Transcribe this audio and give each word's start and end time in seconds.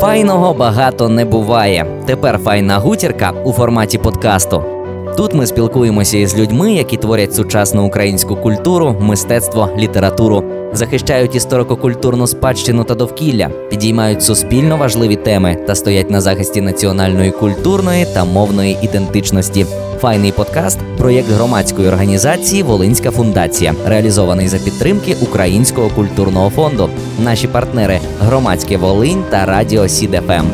Файного 0.00 0.54
багато 0.54 1.08
не 1.08 1.24
буває. 1.24 1.86
Тепер 2.06 2.38
файна 2.38 2.78
гутірка 2.78 3.30
у 3.44 3.52
форматі 3.52 3.98
подкасту. 3.98 4.77
Тут 5.16 5.34
ми 5.34 5.46
спілкуємося 5.46 6.18
із 6.18 6.38
людьми, 6.38 6.72
які 6.72 6.96
творять 6.96 7.34
сучасну 7.34 7.86
українську 7.86 8.36
культуру, 8.36 8.96
мистецтво, 9.00 9.68
літературу, 9.78 10.44
захищають 10.72 11.34
історико-культурну 11.34 12.26
спадщину 12.26 12.84
та 12.84 12.94
довкілля, 12.94 13.48
підіймають 13.70 14.22
суспільно 14.22 14.76
важливі 14.76 15.16
теми 15.16 15.56
та 15.66 15.74
стоять 15.74 16.10
на 16.10 16.20
захисті 16.20 16.60
національної 16.60 17.30
культурної 17.30 18.06
та 18.14 18.24
мовної 18.24 18.76
ідентичності. 18.82 19.66
Файний 20.00 20.32
подкаст 20.32 20.78
проєкт 20.98 21.30
громадської 21.30 21.88
організації 21.88 22.62
Волинська 22.62 23.10
фундація, 23.10 23.74
реалізований 23.86 24.48
за 24.48 24.58
підтримки 24.58 25.16
Українського 25.22 25.88
культурного 25.88 26.50
фонду. 26.50 26.90
Наші 27.24 27.48
партнери 27.48 28.00
громадське 28.20 28.76
Волинь 28.76 29.24
та 29.30 29.46
Радіо 29.46 29.88
Сідефем. 29.88 30.44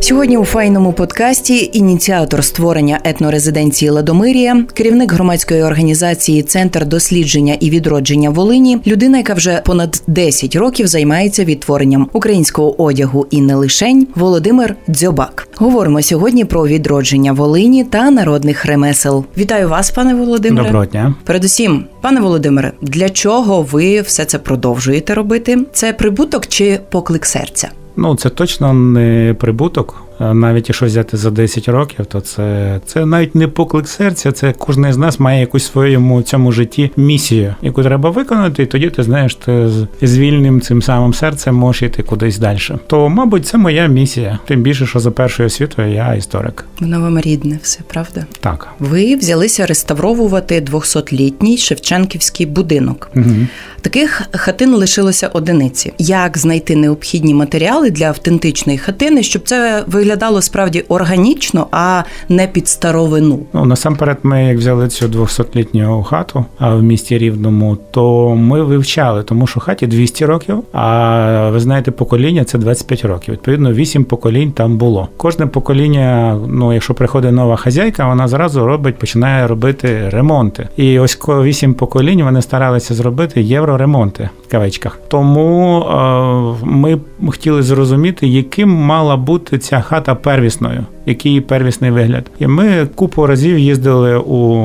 Сьогодні 0.00 0.36
у 0.36 0.44
файному 0.44 0.92
подкасті 0.92 1.70
ініціатор 1.72 2.44
створення 2.44 3.00
етнорезиденції 3.04 3.90
Ладомирія, 3.90 4.64
керівник 4.74 5.12
громадської 5.12 5.62
організації 5.62 6.42
Центр 6.42 6.86
дослідження 6.86 7.56
і 7.60 7.70
відродження 7.70 8.30
Волині, 8.30 8.78
людина, 8.86 9.18
яка 9.18 9.34
вже 9.34 9.62
понад 9.64 10.02
10 10.06 10.56
років 10.56 10.86
займається 10.86 11.44
відтворенням 11.44 12.08
українського 12.12 12.82
одягу 12.82 13.26
і 13.30 13.40
не 13.40 13.54
лишень 13.54 14.06
Володимир 14.14 14.76
Дзьобак. 14.88 15.48
Говоримо 15.56 16.02
сьогодні 16.02 16.44
про 16.44 16.66
відродження 16.66 17.32
Волині 17.32 17.84
та 17.84 18.10
народних 18.10 18.64
ремесел. 18.66 19.24
Вітаю 19.38 19.68
вас, 19.68 19.90
пане 19.90 20.14
Володимире. 20.14 20.64
Доброго 20.64 20.86
дня. 20.86 21.14
Передусім, 21.24 21.84
пане 22.00 22.20
Володимире, 22.20 22.72
для 22.82 23.10
чого 23.10 23.62
ви 23.62 24.00
все 24.00 24.24
це 24.24 24.38
продовжуєте 24.38 25.14
робити? 25.14 25.58
Це 25.72 25.92
прибуток 25.92 26.46
чи 26.46 26.80
поклик 26.90 27.26
серця? 27.26 27.68
Ну, 27.96 28.16
це 28.16 28.30
точно 28.30 28.72
не 28.74 29.34
прибуток. 29.38 30.05
Навіть 30.20 30.68
якщо 30.68 30.86
взяти 30.86 31.16
за 31.16 31.30
10 31.30 31.68
років, 31.68 32.06
то 32.06 32.20
це 32.20 32.80
це 32.86 33.06
навіть 33.06 33.34
не 33.34 33.48
поклик 33.48 33.88
серця. 33.88 34.32
Це 34.32 34.54
кожен 34.58 34.92
з 34.92 34.96
нас 34.96 35.20
має 35.20 35.40
якусь 35.40 35.66
своєму 35.66 36.22
цьому 36.22 36.52
житті 36.52 36.90
місію, 36.96 37.54
яку 37.62 37.82
треба 37.82 38.10
виконати, 38.10 38.62
і 38.62 38.66
тоді 38.66 38.90
ти 38.90 39.02
знаєш, 39.02 39.34
ти 39.34 39.68
з 40.02 40.18
вільним 40.18 40.60
цим 40.60 40.82
самим 40.82 41.14
серцем 41.14 41.54
можеш 41.54 41.82
йти 41.82 42.02
кудись 42.02 42.38
далі. 42.38 42.58
То, 42.86 43.08
мабуть, 43.08 43.46
це 43.46 43.58
моя 43.58 43.86
місія. 43.86 44.38
Тим 44.46 44.62
більше, 44.62 44.86
що 44.86 44.98
за 44.98 45.10
першою 45.10 45.46
освітою 45.46 45.92
я 45.92 46.14
історик. 46.14 46.64
Воно 46.80 47.00
вам 47.00 47.20
рідне, 47.20 47.58
все 47.62 47.80
правда? 47.86 48.26
Так. 48.40 48.68
Ви 48.78 49.16
взялися 49.16 49.66
реставровувати 49.66 50.60
200-літній 50.60 51.56
Шевченківський 51.56 52.46
будинок. 52.46 53.10
Угу. 53.16 53.46
Таких 53.80 54.22
хатин 54.32 54.74
лишилося 54.74 55.28
одиниці. 55.28 55.92
Як 55.98 56.38
знайти 56.38 56.76
необхідні 56.76 57.34
матеріали 57.34 57.90
для 57.90 58.04
автентичної 58.06 58.78
хатини, 58.78 59.22
щоб 59.22 59.42
це 59.44 59.84
виглядало 60.06 60.42
справді 60.42 60.84
органічно, 60.88 61.66
а 61.70 62.02
не 62.28 62.46
під 62.46 62.68
старовину? 62.68 63.38
Ну 63.52 63.64
насамперед, 63.64 64.18
ми 64.22 64.44
як 64.44 64.58
взяли 64.58 64.88
цю 64.88 65.06
200-літню 65.06 66.02
хату 66.02 66.44
в 66.60 66.82
місті 66.82 67.18
Рівному, 67.18 67.78
то 67.90 68.34
ми 68.34 68.62
вивчали, 68.62 69.22
тому 69.22 69.46
що 69.46 69.60
хаті 69.60 69.86
200 69.86 70.26
років. 70.26 70.62
А 70.72 71.50
ви 71.52 71.60
знаєте, 71.60 71.90
покоління 71.90 72.44
це 72.44 72.58
25 72.58 73.04
років. 73.04 73.34
Відповідно, 73.34 73.72
8 73.72 74.04
поколінь 74.04 74.52
там 74.52 74.76
було. 74.76 75.08
Кожне 75.16 75.46
покоління, 75.46 76.38
ну 76.48 76.72
якщо 76.72 76.94
приходить 76.94 77.32
нова 77.32 77.56
хазяйка, 77.56 78.08
вона 78.08 78.28
зразу 78.28 78.66
робить, 78.66 78.98
починає 78.98 79.46
робити 79.46 80.08
ремонти. 80.08 80.68
І 80.76 80.98
ось 80.98 81.18
8 81.28 81.74
поколінь 81.74 82.22
вони 82.22 82.42
старалися 82.42 82.94
зробити 82.94 83.42
євроремонти 83.42 84.28
в 84.48 84.50
кавичках. 84.50 84.98
Тому 85.08 85.80
е, 85.80 86.66
ми 86.66 86.98
хотіли 87.26 87.62
зрозуміти, 87.62 88.26
яким 88.26 88.70
мала 88.70 89.16
бути 89.16 89.58
ця 89.58 89.80
хата 89.80 89.95
первісною, 90.00 90.86
який 91.06 91.30
її 91.30 91.40
первісний 91.40 91.90
вигляд. 91.90 92.30
І 92.38 92.46
ми 92.46 92.86
купу 92.94 93.26
разів 93.26 93.58
їздили 93.58 94.16
у 94.18 94.56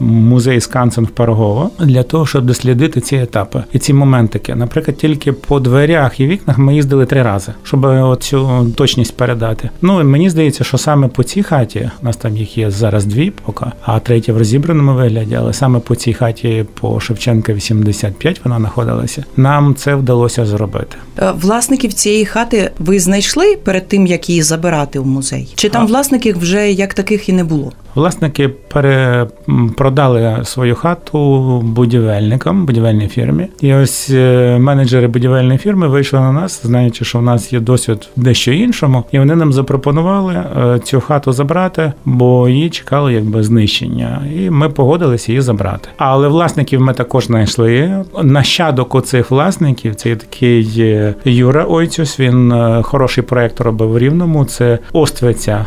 музей 0.00 0.60
Скансен 0.60 1.04
в 1.04 1.08
Парогово 1.08 1.70
для 1.80 2.02
того, 2.02 2.26
щоб 2.26 2.44
дослідити 2.44 3.00
ці 3.00 3.16
етапи 3.16 3.62
і 3.72 3.78
ці 3.78 3.94
моментики. 3.94 4.54
Наприклад, 4.54 4.96
тільки 4.96 5.32
по 5.32 5.60
дверях 5.60 6.20
і 6.20 6.26
вікнах 6.26 6.58
ми 6.58 6.74
їздили 6.74 7.06
три 7.06 7.22
рази, 7.22 7.52
щоб 7.62 8.16
цю 8.20 8.66
точність 8.76 9.16
передати. 9.16 9.70
Ну 9.82 10.00
і 10.00 10.04
мені 10.04 10.30
здається, 10.30 10.64
що 10.64 10.78
саме 10.78 11.08
по 11.08 11.22
цій 11.22 11.42
хаті 11.42 11.90
у 12.02 12.04
нас 12.04 12.16
там 12.16 12.36
їх 12.36 12.58
є 12.58 12.70
зараз 12.70 13.04
дві, 13.04 13.32
поки, 13.44 13.66
а 13.82 13.98
третя 13.98 14.32
в 14.32 14.38
розібраному 14.38 14.94
вигляді, 14.94 15.34
але 15.34 15.52
саме 15.52 15.78
по 15.78 15.94
цій 15.94 16.12
хаті 16.12 16.64
по 16.80 17.00
Шевченка 17.00 17.52
85 17.52 18.40
вона 18.44 18.58
знаходилася. 18.58 19.24
Нам 19.36 19.74
це 19.74 19.94
вдалося 19.94 20.46
зробити. 20.46 20.96
Власників 21.34 21.92
цієї 21.92 22.24
хати 22.24 22.70
ви 22.78 23.00
знайшли 23.00 23.56
перед 23.56 23.88
тим, 23.88 24.06
як 24.06 24.28
її 24.28 24.42
забирати 24.62 25.00
в 25.00 25.06
музей? 25.06 25.52
Чи 25.54 25.68
там 25.68 25.82
а. 25.82 25.84
власників 25.84 26.38
вже 26.38 26.72
як 26.72 26.94
таких 26.94 27.28
і 27.28 27.32
не 27.32 27.44
було? 27.44 27.72
Власники 27.94 28.48
перепродали 28.48 30.40
свою 30.44 30.74
хату 30.74 31.60
будівельникам, 31.60 32.66
будівельній 32.66 33.08
фірмі. 33.08 33.46
І 33.60 33.74
ось 33.74 34.10
е, 34.10 34.58
менеджери 34.60 35.06
будівельної 35.06 35.58
фірми 35.58 35.88
вийшли 35.88 36.20
на 36.20 36.32
нас, 36.32 36.60
знаючи, 36.64 37.04
що 37.04 37.18
в 37.18 37.22
нас 37.22 37.52
є 37.52 37.60
досвід 37.60 38.08
дещо 38.16 38.52
іншому, 38.52 39.04
і 39.12 39.18
вони 39.18 39.36
нам 39.36 39.52
запропонували 39.52 40.34
е, 40.34 40.78
цю 40.84 41.00
хату 41.00 41.32
забрати, 41.32 41.92
бо 42.04 42.48
її 42.48 42.70
чекало 42.70 43.10
якби 43.10 43.42
знищення. 43.42 44.22
І 44.36 44.50
ми 44.50 44.68
погодилися 44.68 45.32
її 45.32 45.42
забрати. 45.42 45.88
Але 45.96 46.28
власників 46.28 46.80
ми 46.80 46.94
також 46.94 47.26
знайшли. 47.26 48.04
Нащадок 48.22 48.94
оцих 48.94 49.30
власників 49.30 49.94
це 49.94 50.16
такий 50.16 50.74
е, 50.78 51.14
Юра 51.24 51.66
Ойцюс. 51.68 52.20
Він 52.20 52.54
хороший 52.82 53.24
проект 53.24 53.60
робив 53.60 53.90
в 53.90 53.98
Рівному. 53.98 54.44
Це 54.52 54.78
Оствиця 54.92 55.66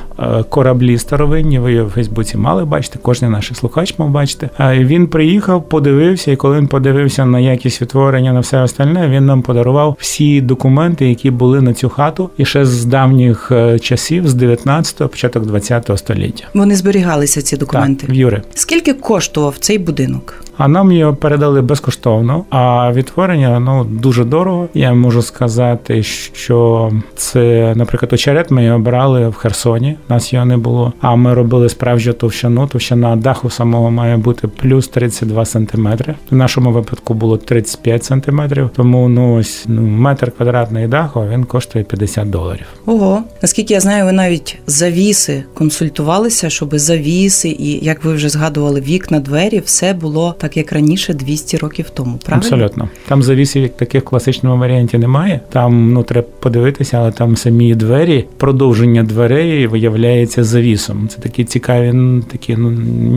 кораблі 0.50 0.98
старовинні. 0.98 1.60
Ви 1.60 1.84
в 1.84 1.90
Фейсбуці 1.90 2.38
мали 2.38 2.66
бачити, 2.66 3.00
кожен 3.02 3.32
наш 3.32 3.52
слухач 3.54 3.96
мав 3.98 4.10
бачити. 4.10 4.50
А 4.58 4.76
він 4.76 5.08
приїхав, 5.08 5.70
подивився, 5.70 6.32
і 6.32 6.36
коли 6.36 6.58
він 6.58 6.68
подивився 6.68 7.26
на 7.26 7.40
якість 7.40 7.82
відтворення 7.82 8.34
на 8.34 8.40
все 8.40 8.62
остальне, 8.62 9.10
він 9.10 9.26
нам 9.26 9.42
подарував 9.42 9.98
всі 10.00 10.42
документи, 10.42 11.10
які 11.10 11.32
були 11.32 11.62
на 11.62 11.74
цю 11.74 11.90
хату, 11.90 12.30
і 12.38 12.46
ще 12.46 12.66
з 12.66 12.86
давніх 12.86 13.52
е, 13.52 13.80
часів, 13.80 14.28
з 14.28 14.36
19-го, 14.36 15.10
початок 15.10 15.44
20-го 15.44 15.98
століття. 15.98 16.46
Вони 16.54 16.76
зберігалися 16.76 17.42
ці 17.42 17.58
документи. 17.58 18.08
Так, 18.08 18.16
в 18.16 18.18
Юри. 18.18 18.42
Скільки 18.54 18.94
коштував 18.94 19.56
цей 19.60 19.78
будинок? 19.78 20.46
А 20.58 20.68
нам 20.68 20.92
його 20.92 21.16
передали 21.16 21.62
безкоштовно. 21.62 22.46
А 22.50 22.92
відтворення 22.94 23.60
ну 23.60 23.84
дуже 23.84 24.24
дорого. 24.24 24.68
Я 24.74 24.94
можу 24.94 25.22
сказати, 25.22 26.04
що 26.04 26.92
це, 27.16 27.74
наприклад, 27.76 28.14
очерет 28.14 28.52
ми 28.52 28.64
його 28.64 28.80
брали 28.80 29.28
в 29.28 29.34
Херсоні. 29.34 29.98
Нас 30.10 30.34
його 30.34 30.46
не 30.46 30.58
було. 30.58 30.94
А 31.02 31.16
ми 31.16 31.34
робили 31.34 31.70
справжню 31.70 32.14
товщину. 32.14 32.68
Товщина 32.68 33.16
даху 33.16 33.50
самого 33.50 33.92
має 33.92 34.18
бути 34.18 34.48
плюс 34.48 34.88
32 34.88 35.46
сантиметри. 35.46 36.16
В 36.32 36.36
нашому 36.36 36.72
випадку 36.72 37.14
було 37.14 37.38
35 37.38 38.04
сантиметрів. 38.04 38.70
Тому 38.76 39.10
ну 39.10 39.36
ось 39.36 39.66
ну 39.68 39.82
метр 39.82 40.32
квадратний 40.32 40.88
даху 40.88 41.24
він 41.32 41.44
коштує 41.44 41.86
50 41.86 42.30
доларів. 42.30 42.66
Ого, 42.86 43.24
наскільки 43.42 43.74
я 43.74 43.80
знаю, 43.80 44.06
ви 44.06 44.12
навіть 44.12 44.58
завіси 44.68 45.44
консультувалися, 45.54 46.50
щоб 46.50 46.78
завіси, 46.78 47.50
і 47.50 47.86
як 47.86 48.04
ви 48.04 48.14
вже 48.14 48.30
згадували, 48.30 48.82
вікна, 48.82 49.20
двері, 49.20 49.60
все 49.60 49.94
було 49.94 50.36
так 50.46 50.58
як 50.58 50.72
раніше 50.72 51.14
200 51.14 51.58
років 51.58 51.90
тому. 51.90 52.18
правильно? 52.18 52.46
Абсолютно. 52.46 52.90
Там 53.08 53.24
завісів 53.24 53.64
як 53.64 53.78
таких 53.78 54.04
в 54.04 54.06
класичному 54.06 54.58
варіанті 54.58 54.98
немає. 54.98 55.40
Там 55.50 55.94
ну 55.94 56.04
треба 56.04 56.28
подивитися, 56.40 56.98
але 56.98 57.12
там 57.12 57.38
самі 57.38 57.76
двері, 57.76 58.26
продовження 58.38 59.04
дверей 59.04 59.68
виявляється 59.68 60.44
завісом. 60.44 61.08
Це 61.08 61.22
такі 61.22 61.44
цікаві 61.44 62.22
такі 62.32 62.56
ну, 62.58 62.70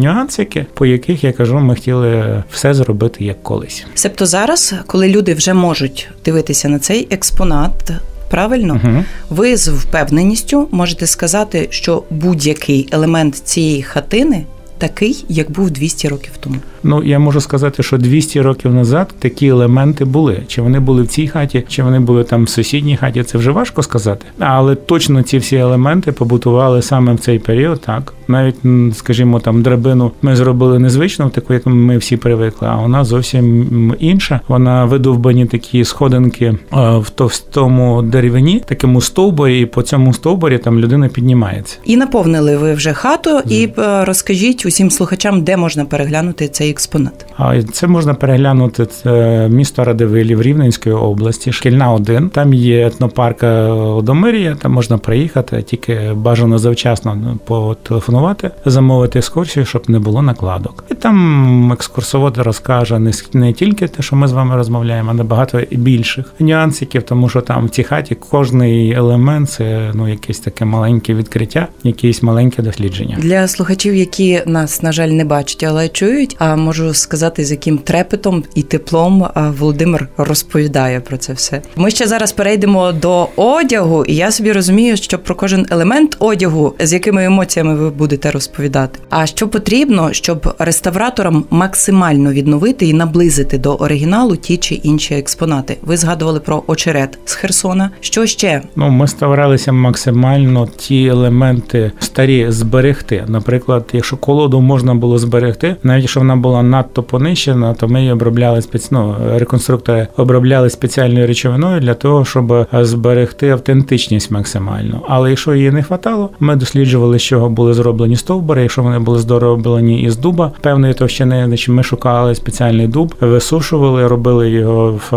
нюансики, 0.03 0.67
по 0.75 0.87
яких 0.87 1.25
я 1.25 1.33
кажу, 1.33 1.59
ми 1.59 1.75
хотіли 1.75 2.43
все 2.51 2.75
зробити 2.75 3.25
як 3.25 3.43
колись. 3.43 3.87
Себто 3.95 4.27
зараз, 4.27 4.75
коли 4.87 5.09
люди 5.09 5.35
вже 5.35 5.55
можуть 5.55 6.09
дивитися 6.25 6.69
на 6.69 6.79
цей 6.79 7.09
експонат. 7.11 7.93
Правильно, 8.31 8.75
uh 8.75 9.05
ви 9.31 9.57
з 9.57 9.69
впевненістю 9.69 10.69
можете 10.71 11.07
сказати, 11.07 11.69
що 11.71 12.03
будь-який 12.11 12.89
елемент 12.93 13.35
цієї 13.35 13.83
хатини 13.83 14.45
такий, 14.79 15.25
як 15.29 15.51
був 15.51 15.71
200 15.71 16.09
років 16.09 16.31
тому. 16.41 16.57
Ну 16.83 17.03
я 17.03 17.19
можу 17.19 17.41
сказати, 17.41 17.83
що 17.83 17.99
200 17.99 18.41
років 18.41 18.75
назад 18.75 19.15
такі 19.19 19.47
елементи 19.47 20.05
були. 20.05 20.43
Чи 20.47 20.63
вони 20.63 20.81
були 20.81 21.03
в 21.03 21.07
цій 21.07 21.29
хаті, 21.29 21.65
чи 21.69 21.83
вони 21.83 22.01
були 22.01 22.25
там 22.25 22.45
в 22.45 22.49
сусідній 22.49 22.97
хаті, 22.97 23.23
це 23.23 23.39
вже 23.39 23.51
важко 23.51 23.83
сказати. 23.83 24.27
Але 24.39 24.75
точно 24.75 25.23
ці 25.23 25.39
всі 25.39 25.57
елементи 25.57 26.13
побутували 26.13 26.83
саме 26.83 27.15
в 27.15 27.19
цей 27.19 27.39
період. 27.39 27.81
Так 27.81 28.15
навіть 28.29 28.57
скажімо, 28.95 29.41
там 29.41 29.63
драбину 29.63 30.13
ми 30.23 30.37
зробили 30.37 30.79
незвично, 30.79 31.31
таку 31.31 31.55
як 31.55 31.67
ми 31.67 31.99
всі 31.99 32.17
привикли. 32.17 32.69
А 32.69 32.77
вона 32.77 33.05
зовсім 33.05 33.95
інша. 33.99 34.41
Вона 34.49 34.85
видовбані 34.85 35.47
такі 35.47 35.85
сходинки 35.85 36.55
в 36.73 37.11
товстому 37.15 38.03
деревині, 38.03 38.63
такому 38.67 39.01
стовбурі, 39.01 39.61
і 39.61 39.67
по 39.67 39.83
цьому 39.83 40.15
стовбурі 40.15 40.59
там 40.59 40.79
людина 40.79 41.09
піднімається. 41.09 41.79
І 41.85 41.97
наповнили 41.97 42.57
ви 42.57 42.75
вже 42.75 42.93
хату, 42.93 43.41
і 43.49 43.69
е, 43.79 44.05
розкажіть 44.05 44.67
усім 44.67 44.91
слухачам, 44.91 45.43
де 45.43 45.57
можна 45.57 45.85
переглянути 45.85 46.49
цей 46.49 46.68
цей 46.69 46.73
експонат? 46.73 47.27
А 47.37 47.63
це 47.63 47.87
можна 47.87 48.15
переглянути 48.15 48.87
це 48.87 49.49
місто 49.49 49.85
Радивилів 49.85 50.43
Рівненської 50.43 50.95
області, 50.95 51.53
шкільна 51.53 51.93
1. 51.93 52.29
Там 52.29 52.55
є 52.55 52.87
етнопарк 52.87 53.43
Одомирія, 53.43 54.55
там 54.55 54.73
можна 54.73 54.99
приїхати, 54.99 55.63
тільки 55.63 56.13
бажано 56.15 56.59
завчасно 56.59 57.15
ну, 57.15 57.39
потелефонувати, 57.45 58.51
замовити 58.65 59.19
екскурсію, 59.19 59.67
щоб 59.67 59.91
не 59.91 59.99
було 59.99 60.23
накладок. 60.23 60.85
І 60.91 60.95
там 60.95 61.73
екскурсовод 61.73 62.39
розкаже 62.39 62.99
не, 62.99 63.13
не 63.33 63.53
тільки 63.53 63.89
те, 63.89 64.03
що 64.03 64.17
ми 64.17 64.29
з 64.29 64.33
вами 64.33 64.57
розмовляємо, 64.57 65.11
а 65.11 65.15
набагато 65.15 65.61
більших 65.71 66.35
нюансиків, 66.39 67.03
тому 67.03 67.29
що 67.29 67.41
там 67.41 67.67
в 67.67 67.71
цій 67.71 67.83
хаті 67.83 68.15
кожний 68.15 68.93
елемент 68.93 69.51
це 69.51 69.91
ну 69.95 70.09
якесь 70.09 70.39
таке 70.39 70.65
маленьке 70.65 71.15
відкриття, 71.15 71.69
якесь 71.85 72.23
маленьке 72.23 72.63
дослідження. 72.63 73.17
Для 73.21 73.49
слухачів, 73.49 73.95
які 73.95 74.43
нас 74.47 74.83
на 74.83 74.93
жаль 74.93 75.09
не 75.09 75.25
бачать, 75.25 75.65
але 75.69 75.89
чують. 75.89 76.37
А 76.39 76.57
можу 76.59 76.95
сказати, 76.95 77.45
з 77.45 77.51
яким 77.51 77.79
трепетом 77.79 78.45
і 78.55 78.63
теплом 78.63 79.29
Володимир 79.59 80.09
розповідає 80.17 81.01
про 81.01 81.17
це 81.17 81.33
все. 81.33 81.63
Ми 81.77 81.91
ще 81.91 82.07
зараз 82.07 82.33
перейдемо 82.33 82.93
до 82.93 83.29
одягу, 83.37 84.05
і 84.05 84.15
я 84.15 84.31
собі 84.31 84.53
розумію, 84.53 84.97
що 84.97 85.19
про 85.19 85.35
кожен 85.35 85.67
елемент 85.71 86.17
одягу, 86.19 86.75
з 86.81 86.93
якими 86.93 87.25
емоціями 87.25 87.75
ви 87.75 87.91
будете 87.91 88.31
розповідати. 88.31 88.99
А 89.11 89.27
що 89.27 89.49
потрібно, 89.49 90.13
щоб 90.13 90.55
реставраторам 90.59 91.45
максимально 91.51 92.33
відновити 92.33 92.87
і 92.87 92.93
наблизити 92.93 93.59
до 93.59 93.75
оригіналу 93.75 94.37
ті 94.37 94.57
чи 94.57 94.75
інші 94.75 95.15
експонати? 95.15 95.77
Ви 95.83 95.97
згадували 95.97 96.41
про 96.41 96.63
очерет 96.67 97.19
з 97.25 97.35
Херсона. 97.35 97.91
Що 98.01 98.27
ще? 98.27 98.63
Ну 98.77 98.91
ми 98.91 99.09
старалися 99.09 99.73
максимально 99.73 100.69
ті 100.77 101.07
елементи 101.07 101.93
старі 101.99 102.47
зберегти. 102.49 103.25
Наприклад, 103.29 103.85
якщо 103.93 104.17
колоду 104.17 104.61
можна 104.61 104.95
було 104.95 105.19
зберегти, 105.19 105.77
навіть 105.83 106.03
якщо 106.03 106.21
вона 106.21 106.37
була 106.37 106.48
надто 106.63 107.03
понищена, 107.03 107.75
то 107.75 107.89
ми 107.89 108.01
її 108.01 108.13
обробляли 108.13 108.63
спеціально, 108.63 109.17
ну, 109.21 109.39
реконструктори 109.39 110.09
обробляли 110.17 110.71
спеціальною 110.71 111.27
речовиною 111.27 111.81
для 111.81 111.95
того, 111.95 112.25
щоб 112.25 112.67
зберегти 112.73 113.51
автентичність 113.51 114.31
максимально. 114.31 115.01
Але 115.09 115.31
якщо 115.31 115.55
її 115.55 115.71
не 115.71 115.83
хватало, 115.83 116.31
ми 116.41 116.57
досліджували, 116.57 117.19
з 117.19 117.23
чого 117.23 117.49
були 117.49 117.75
зроблені 117.75 118.17
стовбури. 118.17 118.63
Якщо 118.63 118.83
вони 118.83 118.99
були 118.99 119.19
зроблені 119.19 120.03
із 120.03 120.17
дуба, 120.17 120.53
певної 120.61 120.95
товщини, 120.95 121.45
значить 121.47 121.69
ми 121.69 121.83
шукали 121.83 122.35
спеціальний 122.35 122.87
дуб, 122.87 123.15
висушували, 123.21 124.09
робили 124.09 124.51
його 124.51 125.01
в 125.11 125.17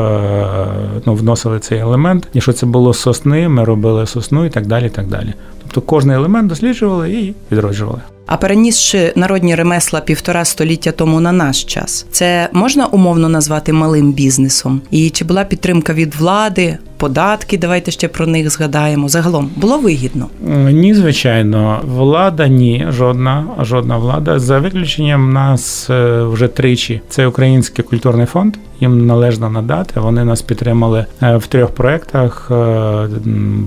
ну, 1.05 1.13
вносили 1.13 1.59
цей 1.59 1.79
елемент. 1.79 2.27
Якщо 2.33 2.53
це 2.53 2.65
було 2.65 2.93
сосни, 2.93 3.47
ми 3.47 3.63
робили 3.63 4.05
сосну 4.05 4.45
і 4.45 4.49
так 4.49 4.67
далі. 4.67 4.85
І 4.85 4.89
так 4.89 5.07
далі. 5.07 5.33
Тобто 5.63 5.81
кожний 5.81 6.15
елемент 6.15 6.47
досліджували 6.47 7.11
і 7.11 7.33
відроджували. 7.51 8.01
А 8.33 8.37
перенісши 8.37 9.13
народні 9.15 9.55
ремесла 9.55 10.01
півтора 10.01 10.45
століття 10.45 10.91
тому 10.91 11.19
на 11.19 11.31
наш 11.31 11.63
час, 11.63 12.05
це 12.11 12.49
можна 12.53 12.85
умовно 12.85 13.29
назвати 13.29 13.73
малим 13.73 14.13
бізнесом? 14.13 14.81
І 14.91 15.09
чи 15.09 15.25
була 15.25 15.43
підтримка 15.43 15.93
від 15.93 16.15
влади? 16.15 16.77
Податки, 16.97 17.57
давайте 17.57 17.91
ще 17.91 18.07
про 18.07 18.27
них 18.27 18.49
згадаємо. 18.49 19.09
Загалом 19.09 19.49
було 19.55 19.77
вигідно? 19.77 20.27
Ні, 20.71 20.93
звичайно, 20.93 21.81
влада 21.83 22.47
ні, 22.47 22.87
жодна, 22.89 23.45
жодна 23.61 23.97
влада. 23.97 24.39
За 24.39 24.59
виключенням 24.59 25.33
нас 25.33 25.89
е, 25.89 26.23
вже 26.23 26.47
тричі. 26.47 27.01
Це 27.09 27.27
Український 27.27 27.85
культурний 27.85 28.25
фонд. 28.25 28.55
Їм 28.81 29.05
належно 29.05 29.49
надати. 29.49 29.99
Вони 29.99 30.23
нас 30.23 30.41
підтримали 30.41 31.05
е, 31.23 31.37
в 31.37 31.47
трьох 31.47 31.71
проєктах. 31.71 32.51
Е, 32.51 33.07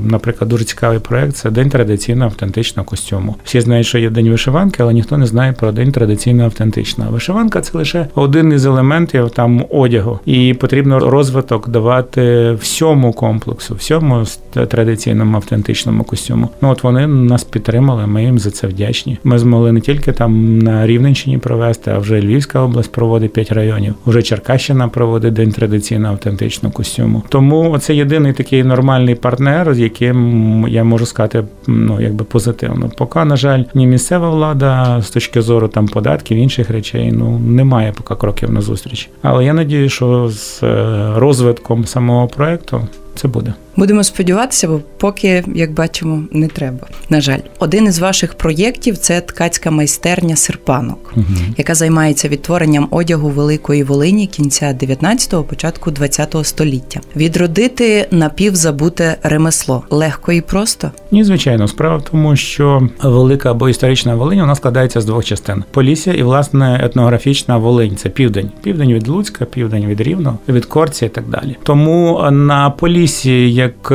наприклад, 0.07 0.51
дуже 0.51 0.65
цікавий 0.65 0.99
проєкт 0.99 1.37
це 1.37 1.51
День 1.51 1.71
традиційного 1.71 2.31
автентичного 2.31 2.89
костюму. 2.89 3.37
Всі 3.45 3.61
знають, 3.61 3.87
що 3.87 3.99
є 3.99 4.11
день 4.11 4.31
вишиванки, 4.31 4.83
але 4.83 4.95
ніхто 4.95 5.19
не 5.19 5.27
знає 5.27 5.53
про 5.53 5.73
день 5.73 5.93
традиційно 5.93 6.45
автентичного. 6.45 7.11
Вишиванка 7.11 7.61
це 7.61 7.79
лише 7.79 8.07
один 8.15 8.53
із 8.53 8.67
елементів 8.67 9.31
там 9.31 9.65
одягу, 9.71 10.19
і 10.27 10.55
потрібно 10.55 10.99
розвиток 10.99 11.69
давати 11.69 12.53
всьому 12.53 13.13
комплексу, 13.13 13.75
всьому 13.75 14.25
традиційному 14.53 15.37
автентичному 15.37 16.05
костюму. 16.05 16.49
Ну 16.63 16.71
от 16.71 16.83
вони 16.83 17.07
нас 17.07 17.45
підтримали. 17.45 18.07
Ми 18.07 18.25
їм 18.25 18.39
за 18.39 18.51
це 18.51 18.67
вдячні. 18.67 19.19
Ми 19.25 19.39
змогли 19.39 19.73
не 19.73 19.81
тільки 19.81 20.13
там 20.13 20.59
на 20.59 20.87
Рівненщині 20.87 21.39
провести, 21.39 21.91
а 21.91 21.99
вже 21.99 22.21
Львівська 22.21 22.61
область 22.61 22.93
проводить 22.93 23.33
п'ять 23.33 23.53
районів. 23.53 23.95
Вже 24.07 24.23
Черкащина 24.23 24.89
проводить 24.89 25.04
день 25.31 25.53
традиційно 25.53 26.09
автентичного 26.09 26.73
костюму. 26.75 27.23
Тому 27.29 27.79
це 27.79 27.95
єдиний 27.95 28.33
такий 28.33 28.65
нормальний 28.65 29.15
партнер, 29.15 29.75
з 29.75 29.79
яким 29.79 30.67
я 30.69 30.85
можу 30.85 31.07
сказати, 31.07 31.45
ну 31.67 32.01
якби 32.01 32.25
позитивно. 32.25 32.91
Поки 32.99 33.25
на 33.25 33.37
жаль, 33.37 33.63
ні 33.75 33.87
місцева 33.87 34.31
влада 34.31 35.01
з 35.03 35.11
точки 35.11 35.43
зору 35.43 35.69
там 35.69 35.87
податків 35.87 36.39
інших 36.39 36.71
речей, 36.71 37.13
ну 37.13 37.39
немає 37.39 37.93
поки 37.97 38.15
кроків 38.15 38.51
на 38.51 38.61
зустріч. 38.61 39.11
Але 39.23 39.45
я 39.45 39.53
надію, 39.53 39.89
що 39.89 40.29
з 40.29 40.63
е, 40.63 41.13
розвитком 41.17 41.85
самого 41.85 42.29
проекту 42.29 42.89
це 43.15 43.29
буде. 43.29 43.55
Будемо 43.77 44.05
сподіватися, 44.05 44.69
бо 44.69 44.81
поки, 44.99 45.45
як 45.55 45.73
бачимо, 45.73 46.23
не 46.33 46.49
треба. 46.49 46.87
На 47.11 47.21
жаль, 47.21 47.39
один 47.59 47.85
із 47.85 47.99
ваших 47.99 48.35
проєктів 48.35 48.99
це 48.99 49.21
ткацька 49.21 49.71
майстерня 49.71 50.37
серпанок, 50.37 51.13
угу. 51.17 51.25
яка 51.59 51.75
займається 51.75 52.29
відтворенням 52.29 52.89
одягу 52.91 53.29
великої 53.29 53.83
Волині 53.83 54.27
кінця 54.27 54.79
19-го, 54.83 55.43
початку 55.43 55.91
20-го 55.91 56.45
століття. 56.45 57.01
Відродити 57.17 58.09
напівзабуте 58.11 59.17
ремесло 59.23 59.83
легко 59.91 60.33
і 60.33 60.41
просто. 60.41 60.91
Ні, 61.11 61.25
звичайно, 61.25 61.69
справа 61.69 61.97
в 61.97 62.05
тому, 62.05 62.37
що 62.37 62.89
велика 63.03 63.51
або 63.51 63.69
історична 63.69 64.15
Волинь 64.15 64.41
вона 64.41 64.55
складається 64.55 65.01
з 65.01 65.05
двох 65.05 65.25
частин: 65.25 65.65
Полісся 65.71 66.13
і 66.13 66.23
власне 66.23 66.81
етнографічна 66.85 67.57
Волинь. 67.57 67.97
Це 67.97 68.09
південь, 68.09 68.51
південь 68.63 68.93
від 68.93 69.09
Луцька, 69.09 69.45
південь 69.45 69.87
від 69.87 70.01
Рівного, 70.01 70.39
від 70.49 70.65
Корці 70.65 71.07
і 71.07 71.09
так 71.09 71.29
далі. 71.29 71.57
Тому 71.63 72.29
на 72.31 72.71
Полісі 73.05 73.53
як 73.53 73.91
е, 73.91 73.95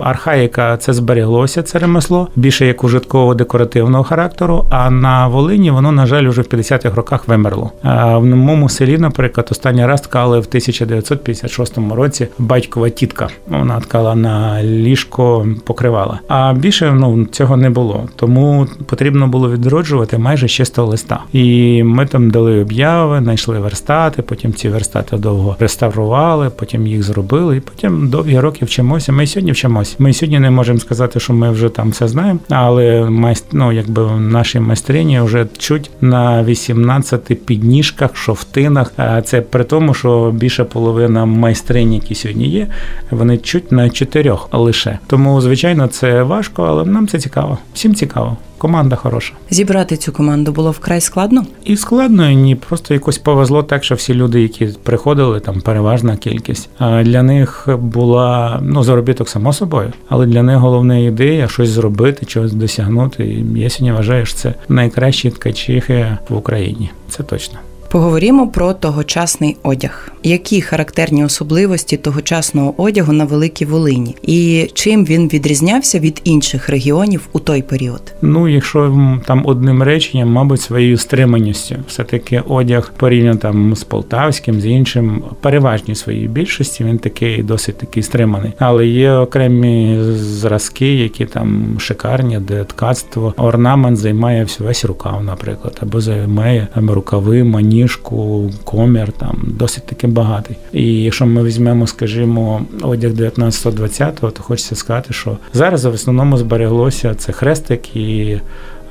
архаїка 0.00 0.76
це 0.76 0.92
збереглося, 0.92 1.62
це 1.62 1.78
ремесло, 1.78 2.28
більше 2.36 2.66
як 2.66 2.84
ужитково 2.84 3.34
декоративного 3.34 4.04
характеру. 4.04 4.64
А 4.70 4.90
на 4.90 5.28
Волині 5.28 5.70
воно, 5.70 5.92
на 5.92 6.06
жаль, 6.06 6.28
вже 6.28 6.42
в 6.42 6.44
50-х 6.44 6.96
роках 6.96 7.28
вимерло. 7.28 7.70
А 7.82 8.18
в 8.18 8.24
моєму 8.24 8.68
селі, 8.68 8.98
наприклад, 8.98 9.48
останній 9.50 9.86
раз 9.86 10.00
ткали 10.00 10.36
в 10.36 10.46
1956 10.48 11.78
році 11.94 12.28
батькова 12.38 12.88
тітка. 12.88 13.28
Вона 13.48 13.80
ткала 13.80 14.14
на 14.14 14.62
ліжко, 14.62 15.46
покривала. 15.64 16.20
А 16.28 16.52
більше 16.52 16.92
ну 16.92 17.26
цього 17.26 17.56
не 17.56 17.70
було. 17.70 18.08
Тому 18.16 18.66
потрібно 18.86 19.26
було 19.26 19.50
відроджувати 19.50 20.18
майже 20.18 20.48
з 20.48 20.50
чистого 20.50 20.88
листа. 20.88 21.20
І 21.32 21.82
ми 21.82 22.06
там 22.06 22.30
дали 22.30 22.60
обяви, 22.60 23.20
знайшли 23.22 23.58
верстати. 23.58 24.22
Потім 24.22 24.52
ці 24.52 24.68
верстати 24.68 25.16
довго 25.16 25.56
реставрували, 25.58 26.50
потім 26.50 26.86
їх 26.86 27.02
зробили, 27.02 27.56
і 27.56 27.60
потім 27.60 28.01
довгі 28.08 28.38
роки 28.38 28.64
вчимося. 28.64 29.12
Ми 29.12 29.26
сьогодні 29.26 29.52
вчимося. 29.52 29.96
Ми 29.98 30.12
сьогодні 30.12 30.38
не 30.38 30.50
можемо 30.50 30.78
сказати, 30.78 31.20
що 31.20 31.32
ми 31.32 31.50
вже 31.50 31.68
там 31.68 31.90
все 31.90 32.08
знаємо, 32.08 32.38
але 32.48 33.10
ну, 33.52 33.72
якби 33.72 34.02
наші 34.20 34.60
майстрині 34.60 35.20
вже 35.20 35.46
чуть 35.58 35.90
на 36.00 36.44
18 36.44 37.46
підніжках, 37.46 38.16
шовтинах. 38.16 38.92
А 38.96 39.22
це 39.22 39.40
при 39.40 39.64
тому, 39.64 39.94
що 39.94 40.30
більша 40.34 40.64
половина 40.64 41.24
майстринь, 41.24 41.92
які 41.92 42.14
сьогодні 42.14 42.48
є, 42.48 42.68
вони 43.10 43.38
чуть 43.38 43.72
на 43.72 43.90
чотирьох 43.90 44.48
лише. 44.52 44.98
Тому, 45.06 45.40
звичайно, 45.40 45.86
це 45.86 46.22
важко, 46.22 46.62
але 46.62 46.84
нам 46.84 47.08
це 47.08 47.18
цікаво. 47.18 47.58
Всім 47.74 47.94
цікаво 47.94 48.36
команда 48.58 48.96
хороша. 48.96 49.34
Зібрати 49.50 49.96
цю 49.96 50.12
команду 50.12 50.52
було 50.52 50.70
вкрай 50.70 51.00
складно? 51.00 51.44
І 51.64 51.76
складно, 51.76 52.30
і 52.30 52.36
ні. 52.36 52.54
Просто 52.54 52.94
якось 52.94 53.18
повезло 53.18 53.62
так, 53.62 53.84
що 53.84 53.94
всі 53.94 54.14
люди, 54.14 54.42
які 54.42 54.66
приходили, 54.82 55.40
там 55.40 55.60
переважна 55.60 56.16
кількість. 56.16 56.68
А 56.78 57.02
для 57.02 57.22
них 57.22 57.68
була 57.78 58.58
ну 58.62 58.82
заробіток 58.82 59.28
само 59.28 59.52
собою, 59.52 59.92
але 60.08 60.26
для 60.26 60.42
них 60.42 60.56
головна 60.56 60.98
ідея 60.98 61.48
щось 61.48 61.68
зробити, 61.68 62.26
щось 62.28 62.52
досягнути. 62.52 63.24
І 63.24 63.60
я 63.60 63.70
сьогодні 63.70 63.92
вважаю, 63.92 64.26
що 64.26 64.36
це 64.36 64.54
найкращі 64.68 65.30
ткачихи 65.30 66.16
в 66.28 66.36
Україні. 66.36 66.90
Це 67.08 67.22
точно. 67.22 67.58
Поговоримо 67.92 68.48
про 68.48 68.72
тогочасний 68.72 69.56
одяг. 69.62 70.12
Які 70.22 70.60
характерні 70.60 71.24
особливості 71.24 71.96
тогочасного 71.96 72.74
одягу 72.82 73.12
на 73.12 73.24
Великій 73.24 73.64
Волині, 73.64 74.16
і 74.22 74.70
чим 74.74 75.04
він 75.04 75.28
відрізнявся 75.28 75.98
від 75.98 76.20
інших 76.24 76.68
регіонів 76.68 77.28
у 77.32 77.38
той 77.38 77.62
період? 77.62 78.14
Ну, 78.22 78.48
якщо 78.48 79.08
там 79.26 79.42
одним 79.46 79.82
реченням, 79.82 80.28
мабуть, 80.28 80.60
своєю 80.60 80.96
стриманістю, 80.96 81.74
все 81.88 82.04
таки 82.04 82.42
одяг 82.48 82.92
порівняно 82.96 83.38
там 83.38 83.76
з 83.76 83.84
полтавським, 83.84 84.60
з 84.60 84.66
іншим, 84.66 85.22
переважній 85.40 85.94
своїй 85.94 86.28
більшості 86.28 86.84
він 86.84 86.98
такий 86.98 87.42
досить 87.42 87.78
такий 87.78 88.02
стриманий. 88.02 88.52
Але 88.58 88.86
є 88.86 89.12
окремі 89.12 89.98
зразки, 90.14 90.94
які 90.94 91.26
там 91.26 91.76
шикарні, 91.78 92.38
де 92.38 92.64
ткацтво, 92.64 93.34
орнамент 93.36 93.96
займає 93.96 94.46
весь 94.58 94.84
рукав, 94.84 95.24
наприклад, 95.24 95.78
або 95.82 96.00
займає 96.00 96.68
там 96.74 96.90
рукави, 96.90 97.44
мані 97.44 97.81
ніжку, 97.82 98.50
комір 98.64 99.12
там 99.12 99.54
досить 99.58 99.86
таки 99.86 100.06
багатий. 100.06 100.56
І 100.72 101.02
якщо 101.02 101.26
ми 101.26 101.42
візьмемо, 101.42 101.86
скажімо, 101.86 102.62
одяг 102.82 103.12
19-20, 103.12 104.32
то 104.32 104.42
хочеться 104.42 104.76
сказати, 104.76 105.12
що 105.12 105.36
зараз 105.52 105.84
в 105.84 105.92
основному 105.92 106.36
збереглося 106.36 107.14
це 107.14 107.32
хрестик 107.32 107.96
і 107.96 108.40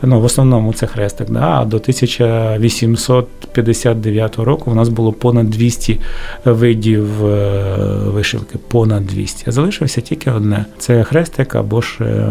Ну, 0.04 0.22
в 0.22 0.24
основному 0.24 0.74
це 0.74 0.88
хрестик. 0.88 1.30
Да? 1.30 1.40
А 1.40 1.66
до 1.66 1.78
1859 1.78 4.38
року 4.38 4.72
у 4.72 4.76
нас 4.76 4.90
було 4.90 5.14
понад 5.14 5.50
200 5.50 6.00
видів 6.46 7.26
е, 7.26 7.76
вишивки. 8.06 8.58
Понад 8.68 9.06
200. 9.06 9.44
А 9.48 9.52
залишився 9.52 10.02
тільки 10.02 10.32
одне: 10.32 10.66
це 10.78 11.04
хрестик 11.04 11.56
або 11.56 11.82
ж 11.82 11.98
е, 12.02 12.26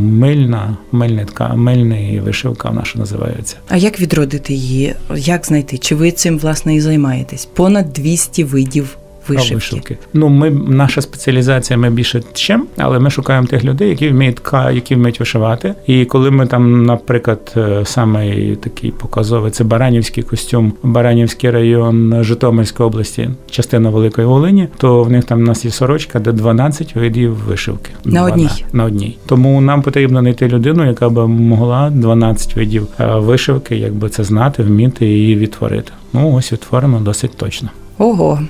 мильна, 0.00 0.76
мильнитка, 0.92 1.54
мильний 1.54 2.20
вишивка 2.20 2.70
наша 2.70 2.98
називається. 2.98 3.56
А 3.68 3.76
як 3.76 4.00
відродити 4.00 4.54
її? 4.54 4.94
Як 5.16 5.46
знайти? 5.46 5.78
Чи 5.78 5.94
ви 5.94 6.10
цим 6.10 6.38
власне 6.38 6.74
і 6.74 6.80
займаєтесь? 6.80 7.44
Понад 7.44 7.92
200 7.92 8.44
видів 8.44 8.96
вишивки. 9.28 9.54
Вишивки. 9.54 9.98
Ну, 10.12 10.28
ми 10.28 10.50
наша 10.50 11.02
спеціалізація, 11.02 11.78
ми 11.78 11.90
більше 11.90 12.22
чим, 12.32 12.66
але 12.76 12.98
ми 12.98 13.10
шукаємо 13.10 13.46
тих 13.46 13.64
людей, 13.64 13.88
які 13.88 14.08
вміють 14.08 14.40
які 14.72 14.94
вміють 14.94 15.20
вишивати. 15.20 15.74
І 15.86 16.04
коли 16.04 16.30
ми 16.30 16.46
там, 16.46 16.86
наприклад, 16.86 17.52
е, 17.56 17.80
саме 17.84 18.56
такий 18.56 18.90
показовий, 18.90 19.50
це 19.50 19.64
Баранівський 19.64 20.22
костюм, 20.22 20.72
Баранівський 20.82 21.50
район 21.50 22.24
Житомирської 22.24 22.86
області, 22.86 23.30
частина 23.50 23.90
Великої 23.90 24.26
Волині, 24.26 24.68
то 24.78 25.02
в 25.02 25.10
них 25.10 25.24
там 25.24 25.38
у 25.38 25.42
нас 25.42 25.64
є 25.64 25.70
сорочка, 25.70 26.20
де 26.20 26.32
12 26.32 26.94
видів 26.94 27.34
вишивки. 27.34 27.90
На 28.04 28.24
одній 28.24 28.48
на 28.72 28.84
одній. 28.84 29.18
Тому 29.26 29.60
нам 29.60 29.82
потрібно 29.82 30.20
знайти 30.20 30.48
людину, 30.48 30.86
яка 30.86 31.08
би 31.08 31.26
могла 31.28 31.90
12 31.90 32.56
видів 32.56 32.86
е, 33.00 33.06
вишивки, 33.06 33.76
якби 33.76 34.08
це 34.08 34.24
знати, 34.24 34.62
вміти 34.62 35.18
і 35.18 35.36
відтворити. 35.36 35.92
Ну 36.12 36.34
ось 36.34 36.52
відтворено 36.52 37.00
досить 37.00 37.36
точно. 37.36 37.68
Ого. 37.98 38.40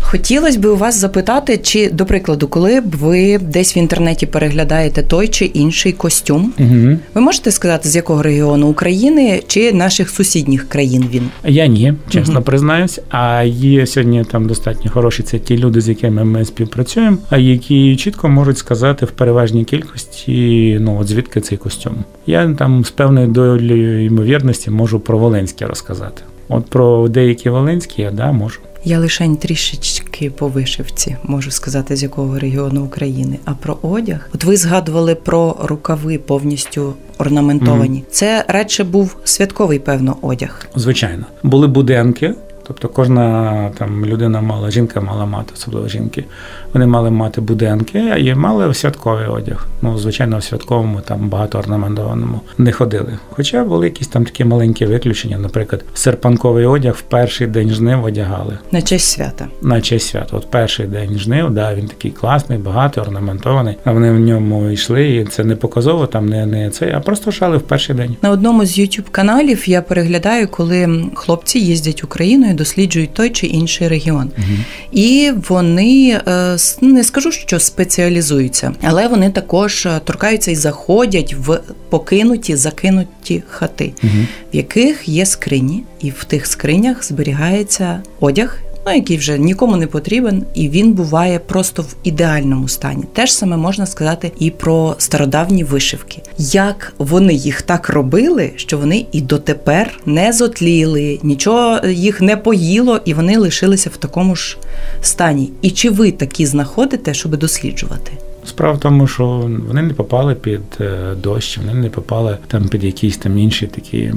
Хотілося 0.00 0.58
б 0.60 0.64
у 0.64 0.76
вас 0.76 0.98
запитати, 0.98 1.58
чи, 1.58 1.90
до 1.90 2.06
прикладу, 2.06 2.48
коли 2.48 2.80
б 2.80 2.96
ви 2.96 3.38
десь 3.38 3.76
в 3.76 3.78
інтернеті 3.78 4.26
переглядаєте 4.26 5.02
той 5.02 5.28
чи 5.28 5.44
інший 5.44 5.92
костюм, 5.92 6.52
угу. 6.58 6.96
ви 7.14 7.20
можете 7.20 7.50
сказати, 7.50 7.88
з 7.88 7.96
якого 7.96 8.22
регіону 8.22 8.68
України 8.68 9.42
чи 9.46 9.72
наших 9.72 10.10
сусідніх 10.10 10.68
країн 10.68 11.04
він? 11.12 11.28
Я 11.44 11.66
ні, 11.66 11.94
чесно 12.08 12.34
угу. 12.34 12.42
признаюсь. 12.42 13.00
А 13.10 13.42
є 13.42 13.86
сьогодні 13.86 14.24
там 14.24 14.46
достатньо 14.46 14.90
хороші 14.90 15.22
це 15.22 15.38
ті 15.38 15.58
люди, 15.58 15.80
з 15.80 15.88
якими 15.88 16.24
ми 16.24 16.44
співпрацюємо, 16.44 17.16
а 17.30 17.38
які 17.38 17.96
чітко 17.96 18.28
можуть 18.28 18.58
сказати 18.58 19.06
в 19.06 19.10
переважній 19.10 19.64
кількості, 19.64 20.78
ну 20.80 20.98
от 21.00 21.08
звідки 21.08 21.40
цей 21.40 21.58
костюм. 21.58 21.94
Я 22.26 22.54
там 22.58 22.84
з 22.84 22.90
певною 22.90 23.26
долею 23.26 24.04
ймовірності 24.04 24.70
можу 24.70 25.00
про 25.00 25.18
Волинське 25.18 25.66
розказати. 25.66 26.22
От 26.48 26.66
про 26.66 27.08
деякі 27.08 27.50
Волинські 27.50 28.02
я 28.02 28.10
да 28.10 28.32
можу. 28.32 28.60
Я 28.86 28.98
лишень 28.98 29.36
трішечки 29.36 30.30
по 30.30 30.48
вишивці 30.48 31.16
можу 31.22 31.50
сказати, 31.50 31.96
з 31.96 32.02
якого 32.02 32.38
регіону 32.38 32.84
України. 32.84 33.38
А 33.44 33.54
про 33.54 33.78
одяг, 33.82 34.30
от 34.34 34.44
ви 34.44 34.56
згадували 34.56 35.14
про 35.14 35.56
рукави 35.62 36.18
повністю 36.18 36.94
орнаментовані. 37.18 37.98
Mm-hmm. 37.98 38.10
Це 38.10 38.44
радше 38.48 38.84
був 38.84 39.16
святковий, 39.24 39.78
певно, 39.78 40.16
одяг. 40.22 40.66
Звичайно, 40.76 41.24
були 41.42 41.66
буденки. 41.66 42.34
Тобто 42.66 42.88
кожна 42.88 43.70
там 43.78 44.06
людина 44.06 44.40
мала, 44.40 44.70
жінка 44.70 45.00
мала 45.00 45.26
мати, 45.26 45.52
особливо 45.54 45.88
жінки. 45.88 46.24
Вони 46.72 46.86
мали 46.86 47.10
мати 47.10 47.40
буденки 47.40 48.14
і 48.18 48.34
мали 48.34 48.74
святковий 48.74 49.26
одяг. 49.26 49.66
Ну, 49.82 49.98
звичайно, 49.98 50.38
в 50.38 50.42
святковому 50.42 51.00
там 51.00 51.28
багато 51.28 51.58
орнаментованому 51.58 52.40
не 52.58 52.72
ходили. 52.72 53.18
Хоча 53.30 53.64
були 53.64 53.86
якісь 53.86 54.08
там 54.08 54.24
такі 54.24 54.44
маленькі 54.44 54.86
виключення. 54.86 55.38
Наприклад, 55.38 55.84
серпанковий 55.94 56.66
одяг 56.66 56.94
в 56.94 57.02
перший 57.02 57.46
день 57.46 57.70
жнив 57.70 58.04
одягали. 58.04 58.58
На 58.72 58.82
честь 58.82 59.10
свята. 59.10 59.46
На 59.62 59.80
честь 59.80 60.06
свята. 60.08 60.36
От 60.36 60.50
перший 60.50 60.86
день 60.86 61.18
жнив, 61.18 61.50
да, 61.50 61.74
він 61.74 61.86
такий 61.86 62.10
класний, 62.10 62.58
багатий, 62.58 63.02
орнаментований. 63.02 63.76
А 63.84 63.92
вони 63.92 64.10
в 64.12 64.18
ньому 64.20 64.70
йшли, 64.70 65.16
і 65.16 65.24
це 65.24 65.44
не 65.44 65.56
показово, 65.56 66.06
там 66.06 66.28
не 66.28 66.46
не 66.46 66.70
це, 66.70 66.92
а 66.96 67.00
просто 67.00 67.32
шали 67.32 67.56
в 67.56 67.62
перший 67.62 67.96
день. 67.96 68.16
На 68.22 68.30
одному 68.30 68.64
з 68.64 68.78
youtube 68.78 69.10
каналів 69.10 69.68
я 69.68 69.82
переглядаю, 69.82 70.48
коли 70.48 71.04
хлопці 71.14 71.58
їздять 71.58 72.04
Україною, 72.04 72.53
досліджують 72.54 73.14
той 73.14 73.30
чи 73.30 73.46
інший 73.46 73.88
регіон. 73.88 74.30
Угу. 74.38 74.56
І 74.92 75.32
вони 75.48 76.20
е, 76.28 76.56
не 76.80 77.04
скажу, 77.04 77.32
що 77.32 77.60
спеціалізуються, 77.60 78.72
але 78.82 79.08
вони 79.08 79.30
також 79.30 79.86
е, 79.86 80.00
торкаються 80.04 80.50
і 80.50 80.54
заходять 80.54 81.34
в 81.38 81.60
покинуті, 81.88 82.56
закинуті 82.56 83.42
хати, 83.48 83.92
угу. 84.02 84.12
в 84.52 84.56
яких 84.56 85.08
є 85.08 85.26
скрині, 85.26 85.84
і 86.00 86.10
в 86.10 86.24
тих 86.24 86.46
скринях 86.46 87.04
зберігається 87.04 88.02
одяг. 88.20 88.60
Ну, 88.86 88.94
який 88.94 89.16
вже 89.16 89.38
нікому 89.38 89.76
не 89.76 89.86
потрібен, 89.86 90.42
і 90.54 90.68
він 90.68 90.92
буває 90.92 91.38
просто 91.38 91.82
в 91.82 91.94
ідеальному 92.04 92.68
стані. 92.68 93.04
Теж 93.12 93.32
саме 93.32 93.56
можна 93.56 93.86
сказати 93.86 94.32
і 94.38 94.50
про 94.50 94.94
стародавні 94.98 95.64
вишивки, 95.64 96.22
як 96.38 96.92
вони 96.98 97.34
їх 97.34 97.62
так 97.62 97.88
робили, 97.88 98.52
що 98.56 98.78
вони 98.78 99.06
і 99.12 99.20
дотепер 99.20 100.00
не 100.06 100.32
зотліли, 100.32 101.18
нічого 101.22 101.86
їх 101.86 102.20
не 102.20 102.36
поїло, 102.36 103.00
і 103.04 103.14
вони 103.14 103.38
лишилися 103.38 103.90
в 103.90 103.96
такому 103.96 104.36
ж 104.36 104.58
стані. 105.02 105.50
І 105.62 105.70
чи 105.70 105.90
ви 105.90 106.12
такі 106.12 106.46
знаходите, 106.46 107.14
щоб 107.14 107.36
досліджувати? 107.36 108.12
Справа 108.46 108.74
в 108.74 108.80
тому, 108.80 109.06
що 109.06 109.26
вони 109.66 109.82
не 109.82 109.94
попали 109.94 110.34
під 110.34 110.60
е, 110.80 111.14
дощ, 111.22 111.58
вони 111.58 111.74
не 111.74 111.90
попали 111.90 112.38
там 112.46 112.68
під 112.68 112.84
якісь 112.84 113.16
там 113.16 113.38
інші 113.38 113.66
такі 113.66 114.12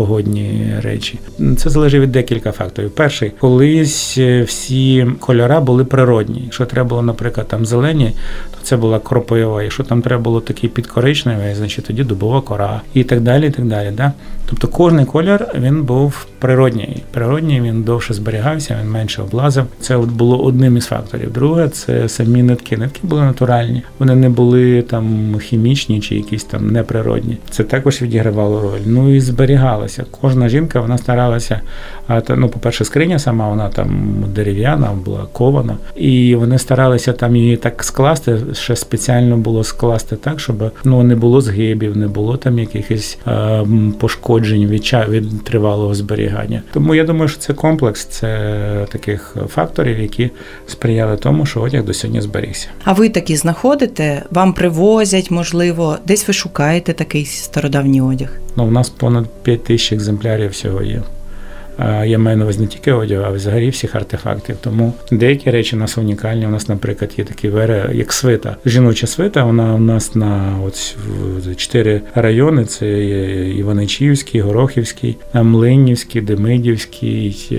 погодні 0.00 0.74
речі. 0.82 1.18
Це 1.56 1.70
залежить 1.70 2.02
від 2.02 2.12
декілька 2.12 2.52
факторів. 2.52 2.90
Перший, 2.90 3.32
колись 3.40 4.18
е, 4.18 4.42
всі 4.42 5.06
кольори 5.20 5.60
були 5.60 5.84
природні. 5.84 6.40
Якщо 6.44 6.66
треба 6.66 6.88
було, 6.88 7.02
наприклад, 7.02 7.48
там 7.48 7.66
зелені, 7.66 8.12
то 8.50 8.56
це 8.62 8.76
була 8.76 8.98
кропива. 8.98 9.62
Якщо 9.62 9.84
там 9.84 10.02
треба 10.02 10.22
було 10.22 10.40
такий 10.40 10.70
підкоричневий, 10.70 11.54
значить 11.54 11.84
тоді 11.84 12.04
дубова 12.04 12.40
кора 12.40 12.80
і 12.94 13.04
так 13.04 13.20
далі. 13.20 13.46
і 13.46 13.50
так 13.50 13.64
далі. 13.64 13.90
Да? 13.96 14.12
Тобто 14.46 14.68
кожний 14.68 15.04
колір 15.04 15.46
він 15.54 15.82
був 15.82 16.26
природній. 16.40 17.02
Природній 17.10 17.60
він 17.60 17.82
довше 17.82 18.14
зберігався, 18.14 18.78
він 18.82 18.90
менше 18.90 19.22
облазив. 19.22 19.66
Це 19.80 19.98
було 19.98 20.42
одним 20.42 20.76
із 20.76 20.86
факторів. 20.86 21.32
Друге, 21.32 21.68
це 21.68 22.08
самі 22.08 22.42
нитки. 22.42 22.76
Нитки 22.76 23.00
були 23.02 23.22
натуральні, 23.22 23.82
вони 23.98 24.14
не 24.14 24.28
були 24.28 24.82
там 24.82 25.34
хімічні 25.40 26.00
чи 26.00 26.14
якісь 26.14 26.44
там 26.44 26.70
неприродні. 26.70 27.36
Це 27.50 27.64
також 27.64 28.02
відігравало 28.02 28.60
роль. 28.60 28.80
Ну 28.86 29.14
і 29.14 29.20
зберігалося. 29.20 30.04
Кожна 30.20 30.48
жінка 30.48 30.80
вона 30.80 30.98
старалася. 30.98 31.60
Ну, 32.28 32.48
по-перше, 32.48 32.84
скриня 32.84 33.18
сама 33.18 33.48
вона 33.48 33.68
там 33.68 34.14
дерев'яна, 34.34 34.92
була 35.04 35.26
кована, 35.32 35.76
і 35.96 36.34
вони 36.34 36.58
старалися 36.58 37.12
там 37.12 37.36
її 37.36 37.56
так 37.56 37.84
скласти. 37.84 38.38
Ще 38.52 38.76
спеціально 38.76 39.36
було 39.36 39.64
скласти 39.64 40.16
так, 40.16 40.40
щоб 40.40 40.72
ну 40.84 41.02
не 41.02 41.16
було 41.16 41.40
згибів, 41.40 41.96
не 41.96 42.08
було 42.08 42.36
там 42.36 42.58
якихось 42.58 43.18
е, 43.26 43.66
пошкоджень 44.00 44.66
від 44.66 44.80
від 45.08 45.44
тривалого 45.44 45.94
зберігання. 45.94 46.29
Тому 46.72 46.94
я 46.94 47.04
думаю, 47.04 47.28
що 47.28 47.38
це 47.38 47.54
комплекс 47.54 48.04
це 48.04 48.86
таких 48.92 49.36
факторів, 49.48 50.00
які 50.00 50.30
сприяли 50.66 51.16
тому, 51.16 51.46
що 51.46 51.60
одяг 51.60 51.84
до 51.84 51.94
сьогодні 51.94 52.20
зберігся. 52.20 52.68
А 52.84 52.92
ви 52.92 53.08
такі 53.08 53.36
знаходите? 53.36 54.22
Вам 54.30 54.52
привозять, 54.52 55.30
можливо, 55.30 55.98
десь 56.06 56.28
ви 56.28 56.34
шукаєте 56.34 56.92
такий 56.92 57.24
стародавній 57.24 58.00
одяг? 58.00 58.28
Ну, 58.56 58.64
у 58.64 58.70
нас 58.70 58.88
понад 58.88 59.26
5 59.42 59.64
тисяч 59.64 59.92
екземплярів 59.92 60.50
всього 60.50 60.82
є. 60.82 61.02
Я 62.04 62.18
маю 62.18 62.36
на 62.36 62.44
увазі 62.44 62.60
не 62.60 62.66
тільки 62.66 62.92
одягу, 62.92 63.24
а 63.26 63.30
взагалі 63.30 63.70
всіх 63.70 63.94
артефактів. 63.94 64.56
Тому 64.60 64.92
деякі 65.10 65.50
речі 65.50 65.76
у 65.76 65.78
нас 65.78 65.98
унікальні. 65.98 66.46
У 66.46 66.50
нас, 66.50 66.68
наприклад, 66.68 67.14
є 67.18 67.24
такі 67.24 67.48
вери, 67.48 67.90
як 67.92 68.12
свита. 68.12 68.56
Жіноча 68.66 69.06
свита, 69.06 69.44
вона 69.44 69.74
у 69.74 69.78
нас 69.78 70.14
на 70.14 70.54
ось 70.66 70.96
чотири 71.56 72.00
райони: 72.14 72.64
це 72.64 73.04
Іваничівський, 73.48 74.40
Горохівський, 74.40 75.16
Млинівський, 75.34 76.22
Демидівський, 76.22 77.48
е, 77.52 77.56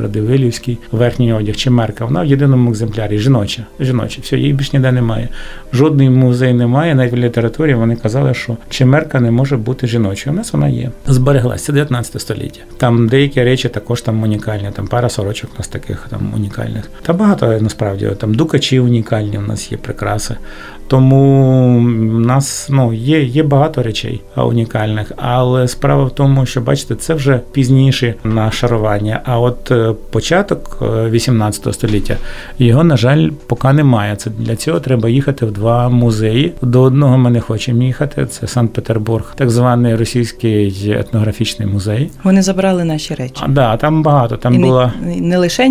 Радивилівський, 0.00 0.78
верхній 0.92 1.32
одяг, 1.32 1.56
Чемерка. 1.56 2.04
Вона 2.04 2.22
в 2.22 2.26
єдиному 2.26 2.70
екземплярі. 2.70 3.18
Жіноча. 3.18 3.66
Жіноча. 3.80 4.20
Все, 4.22 4.36
її 4.36 4.52
більш 4.52 4.72
ніде 4.72 4.92
немає. 4.92 5.28
Жодний 5.72 6.10
музей 6.10 6.54
немає. 6.54 6.94
Навіть 6.94 7.12
в 7.12 7.16
літературі 7.16 7.74
вони 7.74 7.96
казали, 7.96 8.34
що 8.34 8.56
Чемерка 8.70 9.20
не 9.20 9.30
може 9.30 9.56
бути 9.56 9.86
жіночою. 9.86 10.34
У 10.34 10.36
нас 10.36 10.52
вона 10.52 10.68
є. 10.68 10.90
Збереглася 11.06 11.72
19 11.72 12.20
століття. 12.20 12.60
Там 12.76 13.08
деякі 13.08 13.35
деякі 13.36 13.50
речі 13.50 13.68
також 13.68 14.02
там 14.02 14.22
унікальні. 14.22 14.70
Там 14.72 14.86
пара 14.86 15.08
сорочок 15.08 15.50
у 15.54 15.58
нас 15.58 15.68
таких 15.68 16.06
там 16.10 16.32
унікальних. 16.34 16.90
Та 17.02 17.12
багато 17.12 17.58
насправді 17.60 18.10
там 18.18 18.34
дукачі 18.34 18.80
унікальні. 18.80 19.38
У 19.38 19.42
нас 19.42 19.72
є 19.72 19.78
прикраси. 19.78 20.36
Тому 20.88 21.78
в 21.78 22.20
нас 22.20 22.68
ну, 22.70 22.92
є 22.92 23.22
є 23.22 23.42
багато 23.42 23.82
речей 23.82 24.22
унікальних, 24.36 25.12
але 25.16 25.68
справа 25.68 26.04
в 26.04 26.14
тому, 26.14 26.46
що 26.46 26.60
бачите, 26.60 26.94
це 26.94 27.14
вже 27.14 27.40
пізніше 27.52 28.14
нашарування. 28.24 29.20
А 29.24 29.40
от 29.40 29.70
е, 29.70 29.94
початок 30.10 30.78
18 31.10 31.66
е, 31.66 31.72
століття 31.72 32.16
його, 32.58 32.84
на 32.84 32.96
жаль, 32.96 33.30
поки 33.46 33.72
немає. 33.72 34.16
Це 34.16 34.30
для 34.30 34.56
цього 34.56 34.80
треба 34.80 35.08
їхати 35.08 35.46
в 35.46 35.52
два 35.52 35.88
музеї. 35.88 36.52
До 36.62 36.82
одного 36.82 37.18
ми 37.18 37.30
не 37.30 37.40
хочемо 37.40 37.82
їхати. 37.82 38.26
Це 38.26 38.46
Санкт-Петербург, 38.46 39.34
так 39.36 39.50
званий 39.50 39.96
російський 39.96 40.90
етнографічний 41.00 41.68
музей. 41.68 42.10
Вони 42.24 42.42
забрали 42.42 42.84
наші 42.84 43.14
речі. 43.18 43.40
А, 43.40 43.48
да, 43.48 43.76
там 43.76 44.02
багато. 44.02 44.36
Там 44.36 44.54
і 44.54 44.58
була 44.58 44.92
не, 45.02 45.16
не 45.16 45.38
лише 45.38 45.70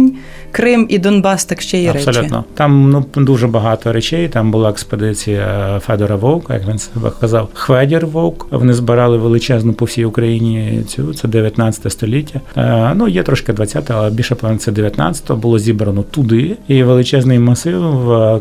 Крим 0.52 0.88
і 0.90 1.00
Донбас, 1.00 1.46
так 1.46 1.62
ще 1.62 1.78
й 1.78 1.88
абсолютно. 1.88 2.22
речі. 2.22 2.50
Там 2.54 2.90
ну 2.90 3.24
дуже 3.24 3.48
багато 3.48 3.94
речей. 3.94 4.28
Там 4.30 4.52
була 4.52 4.70
експедиція 4.70 5.80
Федора 5.86 6.16
Вовка, 6.16 6.54
як 6.54 6.68
він 6.68 6.80
себе 6.80 7.12
казав, 7.22 7.50
Хведір 7.54 8.06
Вовк. 8.06 8.48
Вони 8.52 8.74
збирали 8.74 9.18
величезну 9.18 9.74
по 9.74 9.86
всій 9.86 10.06
Україні 10.06 10.84
цю 10.88 11.14
це 11.14 11.28
19 11.28 11.92
століття. 11.92 12.42
Е, 12.58 12.92
ну 12.96 13.08
є 13.08 13.24
трошки 13.24 13.54
20 13.54 13.92
але 13.92 14.10
більше 14.10 14.36
певно, 14.36 14.58
це 14.58 14.72
19 14.72 15.32
було 15.32 15.60
зібрано 15.60 16.04
туди. 16.04 16.58
І 16.68 16.84
величезний 16.84 17.40
масив, 17.40 17.84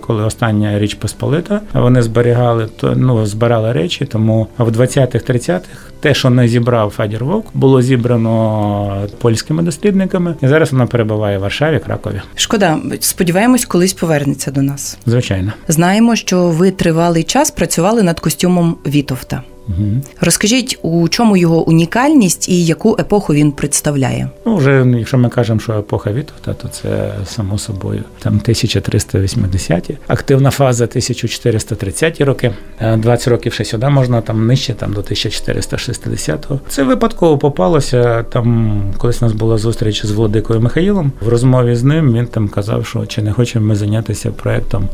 коли 0.00 0.24
остання 0.24 0.78
річ 0.78 0.94
Посполита, 0.94 1.60
вони 1.72 2.02
зберігали 2.02 2.68
ну 2.82 3.26
збирали 3.26 3.72
речі. 3.72 4.04
Тому 4.04 4.46
в 4.58 4.68
20-х, 4.68 5.30
30-х 5.30 5.94
те, 6.00 6.14
що 6.14 6.30
не 6.30 6.48
зібрав 6.48 6.90
Федір 6.90 7.24
Вовк, 7.24 7.46
було 7.54 7.82
зібрано 7.82 8.93
польськими 9.18 9.62
дослідниками. 9.62 10.34
І 10.42 10.48
зараз 10.48 10.72
вона 10.72 10.86
перебуває 10.86 11.38
в 11.38 11.40
Варшаві, 11.40 11.78
Кракові. 11.78 12.20
Шкода, 12.34 12.78
сподіваємось, 13.00 13.64
колись 13.64 13.92
повернеться 13.92 14.50
до 14.50 14.62
нас. 14.62 14.98
Звичайно. 15.06 15.52
Знаємо, 15.68 16.16
що 16.16 16.48
ви 16.48 16.70
тривалий 16.70 17.22
час 17.22 17.50
працювали 17.50 18.02
над 18.02 18.20
костюмом 18.20 18.76
Вітовта. 18.86 19.42
Угу. 19.68 20.02
Розкажіть, 20.20 20.78
у 20.82 21.08
чому 21.08 21.36
його 21.36 21.68
унікальність 21.68 22.48
і 22.48 22.64
яку 22.64 22.96
епоху 23.00 23.34
він 23.34 23.52
представляє? 23.52 24.28
Ну, 24.46 24.56
вже 24.56 24.86
якщо 24.98 25.18
ми 25.18 25.28
кажемо, 25.28 25.60
що 25.60 25.72
епоха 25.72 26.12
Вітовта, 26.12 26.54
то 26.54 26.68
це 26.68 27.14
само 27.26 27.58
собою 27.58 28.02
там 28.18 28.40
1380-ті. 28.48 29.98
Активна 30.06 30.50
фаза 30.50 30.84
1430-ті 30.84 32.24
роки. 32.24 32.52
20 32.96 33.28
років 33.28 33.52
ще 33.52 33.64
сюди 33.64 33.88
можна 33.88 34.20
там 34.20 34.46
нижче, 34.46 34.74
там 34.74 34.92
до 34.92 35.00
1460-го. 35.00 36.60
Це 36.68 36.82
випадково 36.82 37.38
попалося. 37.38 38.22
Там 38.22 38.80
колись 38.98 39.22
у 39.22 39.24
нас 39.24 39.34
була 39.34 39.58
зустріч 39.58 40.06
з 40.06 40.10
Владикою 40.10 40.60
Михаїлом. 40.60 41.12
В 41.20 41.28
розмові 41.28 41.74
з 41.74 41.82
ним 41.82 42.12
він 42.14 42.26
там 42.26 42.48
казав, 42.48 42.86
що 42.86 43.06
чи 43.06 43.22
не 43.22 43.32
хочемо 43.32 43.66
ми 43.66 43.76
зайнятися 43.76 44.30
проектом 44.30 44.88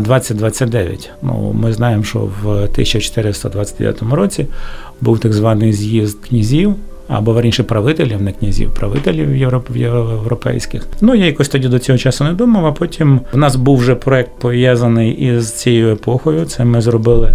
2029. 0.00 1.10
Ну 1.22 1.52
ми 1.60 1.72
знаємо, 1.72 2.04
що 2.04 2.18
в 2.18 2.48
1429 2.48 4.02
році 4.02 4.13
був 5.00 5.18
так 5.18 5.32
званий 5.32 5.72
з'їзд 5.72 6.18
князів. 6.28 6.74
Або 7.08 7.32
верніше 7.32 7.62
правителів, 7.62 8.22
не 8.22 8.32
князів, 8.32 8.74
правителів 8.74 9.36
європ, 9.36 9.76
європейських. 9.76 10.86
Ну 11.00 11.14
я 11.14 11.26
якось 11.26 11.48
тоді 11.48 11.68
до 11.68 11.78
цього 11.78 11.98
часу 11.98 12.24
не 12.24 12.32
думав. 12.32 12.66
А 12.66 12.72
потім 12.72 13.20
в 13.32 13.36
нас 13.36 13.56
був 13.56 13.78
вже 13.78 13.94
проект 13.94 14.30
пов'язаний 14.38 15.12
із 15.12 15.52
цією 15.52 15.92
епохою. 15.92 16.44
Це 16.44 16.64
ми 16.64 16.80
зробили 16.80 17.30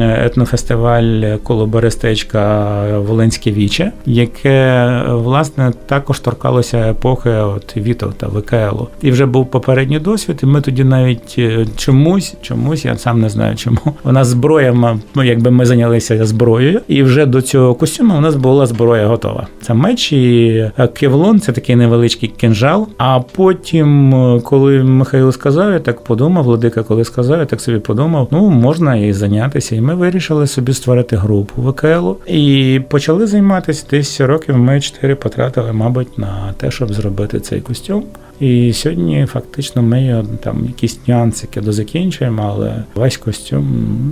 етнофестиваль 0.00 1.36
коло 1.42 1.66
Берестечка 1.66 2.98
Волинське 2.98 3.50
віче, 3.50 3.92
яке 4.06 5.02
власне 5.08 5.72
також 5.86 6.20
торкалося 6.20 6.78
епохи 6.78 7.30
от 7.30 7.76
Вітовта, 7.76 8.26
ВКЛу. 8.26 8.88
І 9.02 9.10
вже 9.10 9.26
був 9.26 9.50
попередній 9.50 9.98
досвід. 9.98 10.40
І 10.42 10.46
ми 10.46 10.60
тоді 10.60 10.84
навіть 10.84 11.38
чомусь, 11.76 12.34
чомусь, 12.42 12.84
я 12.84 12.96
сам 12.96 13.20
не 13.20 13.28
знаю 13.28 13.56
чому. 13.56 13.78
У 14.04 14.12
нас 14.12 14.28
зброя, 14.28 14.98
ну 15.14 15.22
якби 15.22 15.50
ми 15.50 15.66
зайнялися 15.66 16.26
зброєю, 16.26 16.80
і 16.88 17.02
вже 17.02 17.26
до 17.26 17.42
цього 17.42 17.74
костюму 17.74 18.18
у 18.18 18.20
нас 18.20 18.36
була 18.36 18.66
зброя 18.66 18.89
готова. 18.98 19.46
Це 19.62 19.74
меч 19.74 20.12
і 20.12 20.70
кевлон, 20.92 21.40
це 21.40 21.52
такий 21.52 21.76
невеличкий 21.76 22.28
кинжал. 22.28 22.88
А 22.98 23.20
потім, 23.20 24.14
коли 24.44 24.82
Михайло 24.82 25.32
сказав, 25.32 25.72
я 25.72 25.78
так 25.78 26.04
подумав, 26.04 26.44
Владика, 26.44 26.82
коли 26.82 27.04
сказав, 27.04 27.38
я 27.38 27.46
так 27.46 27.60
собі 27.60 27.78
подумав, 27.78 28.28
ну 28.30 28.50
можна 28.50 28.96
і 28.96 29.12
зайнятися. 29.12 29.76
І 29.76 29.80
ми 29.80 29.94
вирішили 29.94 30.46
собі 30.46 30.72
створити 30.72 31.16
групу 31.16 31.62
ВКЛу 31.62 32.16
і 32.26 32.80
почали 32.88 33.26
займатися 33.26 33.86
десь 33.90 34.20
років. 34.20 34.58
Ми 34.58 34.80
чотири 34.80 35.14
потратили, 35.14 35.72
мабуть, 35.72 36.18
на 36.18 36.54
те, 36.56 36.70
щоб 36.70 36.92
зробити 36.92 37.40
цей 37.40 37.60
костюм. 37.60 38.04
І 38.40 38.72
сьогодні 38.72 39.26
фактично 39.26 39.82
ми 39.82 40.24
там 40.42 40.64
якісь 40.66 41.08
нюансики 41.08 41.60
дозакінчуємо, 41.60 42.50
але 42.52 42.84
весь 42.94 43.16
костюм 43.16 43.66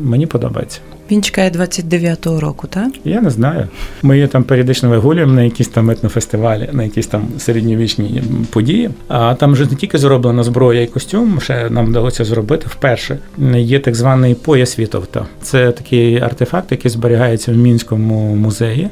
мені 0.05 0.27
подобається. 0.27 0.81
Він 1.11 1.23
чекає 1.23 1.51
29-го 1.51 2.41
року, 2.41 2.67
так? 2.71 2.93
Я 3.05 3.21
не 3.21 3.31
знаю. 3.31 3.69
Ми 4.03 4.17
її 4.17 4.29
там 4.29 4.45
періодично 4.45 4.89
вигулюємо 4.89 5.33
на 5.33 5.43
якісь 5.43 5.69
там 5.69 5.91
етнофестивалі, 5.91 6.69
на 6.73 6.85
якісь 6.85 7.07
там 7.07 7.29
середньовічні 7.39 8.23
події. 8.51 8.91
А 9.09 9.35
там 9.35 9.53
вже 9.53 9.67
не 9.71 9.77
тільки 9.77 9.99
зроблена 9.99 10.43
зброя 10.43 10.83
і 10.83 10.87
костюм, 10.87 11.41
ще 11.41 11.71
нам 11.71 11.87
вдалося 11.87 12.25
зробити 12.25 12.67
вперше. 12.69 13.19
Є 13.57 13.79
так 13.79 13.95
званий 13.95 14.35
пояс 14.35 14.79
Вітовта. 14.79 15.27
Це 15.43 15.73
такий 15.73 16.21
артефакт, 16.21 16.73
який 16.73 16.91
зберігається 16.91 17.53
в 17.53 17.57
мінському 17.57 18.37
музеї. 18.37 18.89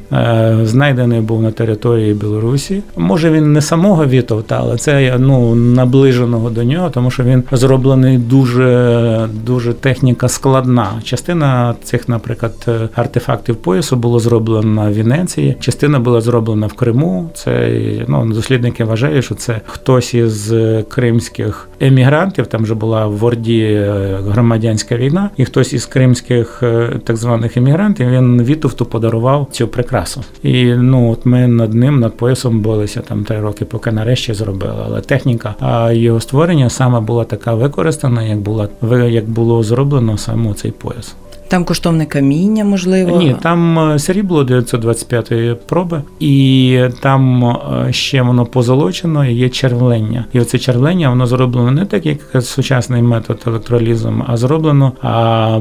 Знайдений 0.63 1.21
був 1.21 1.43
на 1.43 1.51
території 1.51 2.15
Білорусі. 2.15 2.83
Може 2.97 3.31
він 3.31 3.53
не 3.53 3.63
самого 3.63 4.07
Вітовта, 4.07 4.57
але 4.61 4.77
це 4.77 5.17
ну 5.19 5.55
наближеного 5.55 6.51
до 6.51 6.65
нього, 6.65 6.91
тому 6.91 7.11
що 7.11 7.23
він 7.23 7.45
зроблений 7.53 8.19
дуже 8.19 9.29
дуже 9.45 9.73
техніка 9.73 10.29
складна. 10.29 10.93
Частина 11.05 11.75
цих, 11.83 12.06
наприклад, 12.09 12.67
артефактів 12.95 13.57
поясу 13.57 13.97
було 13.97 14.19
зроблено 14.19 14.91
в 14.91 14.95
Венеції, 14.95 15.57
частина 15.61 16.01
була 16.01 16.21
зроблена 16.21 16.67
в 16.67 16.73
Криму. 16.73 17.31
Це 17.35 17.71
ну 18.09 18.33
дослідники 18.33 18.85
вважають, 18.85 19.25
що 19.25 19.35
це 19.35 19.61
хтось 19.67 20.15
із 20.15 20.55
кримських 20.89 21.69
емігрантів. 21.81 22.47
Там 22.47 22.63
вже 22.63 22.75
була 22.75 23.07
в 23.07 23.25
Орді 23.25 23.87
громадянська 24.27 24.97
війна, 24.97 25.31
і 25.37 25.45
хтось 25.45 25.73
із 25.73 25.87
кримських 25.87 26.63
так 27.05 27.17
званих 27.17 27.57
емігрантів 27.57 28.11
він 28.11 28.43
Вітовту 28.43 28.85
подарував 28.85 29.49
цю 29.51 29.69
прикрасу. 29.69 30.25
І 30.43 30.65
ну 30.65 31.13
от 31.13 31.27
ми 31.27 31.47
над 31.47 31.75
ним, 31.75 32.01
над 32.01 32.17
поясом 32.17 32.61
билися 32.61 33.01
там 33.01 33.25
три 33.25 33.41
роки, 33.41 33.65
поки 33.65 33.93
нарешті 33.93 34.35
зробили. 34.35 34.83
Але 34.87 35.01
техніка 35.01 35.55
а 35.61 35.93
його 35.93 36.21
створення 36.21 36.71
саме 36.71 37.01
була 37.01 37.25
така 37.25 37.55
використана, 37.55 38.23
як 38.23 38.39
була 38.39 38.69
як 39.09 39.29
було 39.29 39.63
зроблено 39.63 40.19
саме 40.19 40.55
цей 40.55 40.71
пояс. 40.71 41.15
Там 41.49 41.65
коштовне 41.65 42.07
каміння, 42.07 42.65
можливо. 42.65 43.19
Ні, 43.19 43.37
там 43.43 43.93
срібло 43.99 44.45
925-ї 44.45 45.57
проби, 45.67 46.03
і 46.21 46.81
там 47.03 47.57
ще 47.91 48.23
воно 48.23 48.47
позолочено, 48.47 49.27
і 49.27 49.35
є 49.35 49.49
червлення. 49.49 50.25
І 50.33 50.41
оце 50.41 50.59
червлення 50.59 51.09
воно 51.09 51.27
зроблено 51.27 51.71
не 51.71 51.85
так, 51.85 52.07
як 52.07 52.19
сучасний 52.41 53.03
метод 53.03 53.43
електролізом, 53.47 54.25
а 54.27 54.37
зроблено 54.37 54.93
а, 55.03 55.61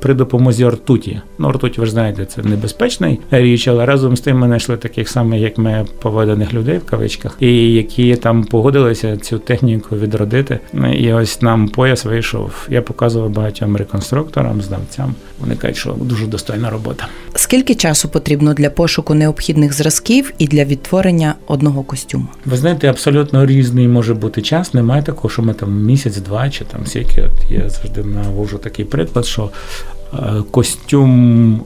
при 0.00 0.14
допомозі 0.14 0.68
ртуті. 0.68 1.20
Ну, 1.38 1.52
ртуть, 1.52 1.78
ви 1.78 1.86
ж 1.86 1.92
знаєте, 1.92 2.24
це 2.24 2.42
небезпечний 2.42 3.20
річ, 3.30 3.68
але 3.68 3.86
разом 3.86 4.16
з 4.16 4.20
тим 4.20 4.38
ми 4.38 4.46
знайшли 4.46 4.76
таких 4.76 5.08
самих, 5.08 5.40
як 5.40 5.58
ми, 5.58 5.86
поведених 6.02 6.54
людей 6.54 6.78
в 6.78 6.84
кавичках, 6.84 7.36
і 7.40 7.72
які 7.72 8.16
там 8.16 8.44
погодилися 8.44 9.16
цю 9.16 9.38
техніку 9.38 9.96
відродити. 9.96 10.60
І 10.98 11.12
ось 11.12 11.42
нам 11.42 11.68
пояс 11.68 12.04
вийшов. 12.04 12.66
Я 12.70 12.82
показував 12.82 13.30
багатьом 13.30 13.76
реконструкторам, 13.76 14.62
знав 14.62 14.80
знавцям. 14.94 15.14
Вони 15.40 15.56
кажуть, 15.56 15.76
що 15.76 15.96
дуже 16.00 16.26
достойна 16.26 16.70
робота. 16.70 17.08
Скільки 17.34 17.74
часу 17.74 18.08
потрібно 18.08 18.54
для 18.54 18.70
пошуку 18.70 19.14
необхідних 19.14 19.72
зразків 19.72 20.32
і 20.38 20.46
для 20.46 20.64
відтворення 20.64 21.34
одного 21.46 21.82
костюму? 21.82 22.28
Ви 22.44 22.56
знаєте, 22.56 22.88
абсолютно 22.88 23.46
різний 23.46 23.88
може 23.88 24.14
бути 24.14 24.42
час. 24.42 24.74
Немає 24.74 25.02
такого, 25.02 25.28
що 25.28 25.42
ми 25.42 25.54
там 25.54 25.84
місяць-два 25.84 26.50
чи 26.50 26.64
там 26.64 26.86
скільки. 26.86 27.22
От 27.22 27.50
я 27.50 27.68
завжди 27.68 28.02
навожу 28.02 28.58
такий 28.58 28.84
приклад, 28.84 29.26
що 29.26 29.50
Костюм, 30.50 31.60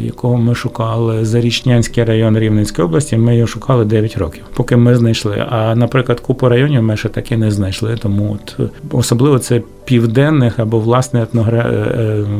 якого 0.00 0.36
ми 0.36 0.54
шукали 0.54 1.24
Зарічнянський 1.24 2.04
район 2.04 2.38
Рівненської 2.38 2.86
області, 2.86 3.16
ми 3.16 3.36
його 3.36 3.46
шукали 3.46 3.84
9 3.84 4.16
років, 4.16 4.42
поки 4.54 4.76
ми 4.76 4.94
знайшли. 4.94 5.46
А 5.50 5.74
наприклад, 5.74 6.20
купу 6.20 6.48
районів 6.48 6.82
ми 6.82 6.96
ще 6.96 7.08
таки 7.08 7.36
не 7.36 7.50
знайшли. 7.50 7.96
Тому 7.96 8.38
от 8.40 8.70
особливо 8.90 9.38
це 9.38 9.62
південних 9.84 10.58
або 10.58 10.78
власне 10.78 11.26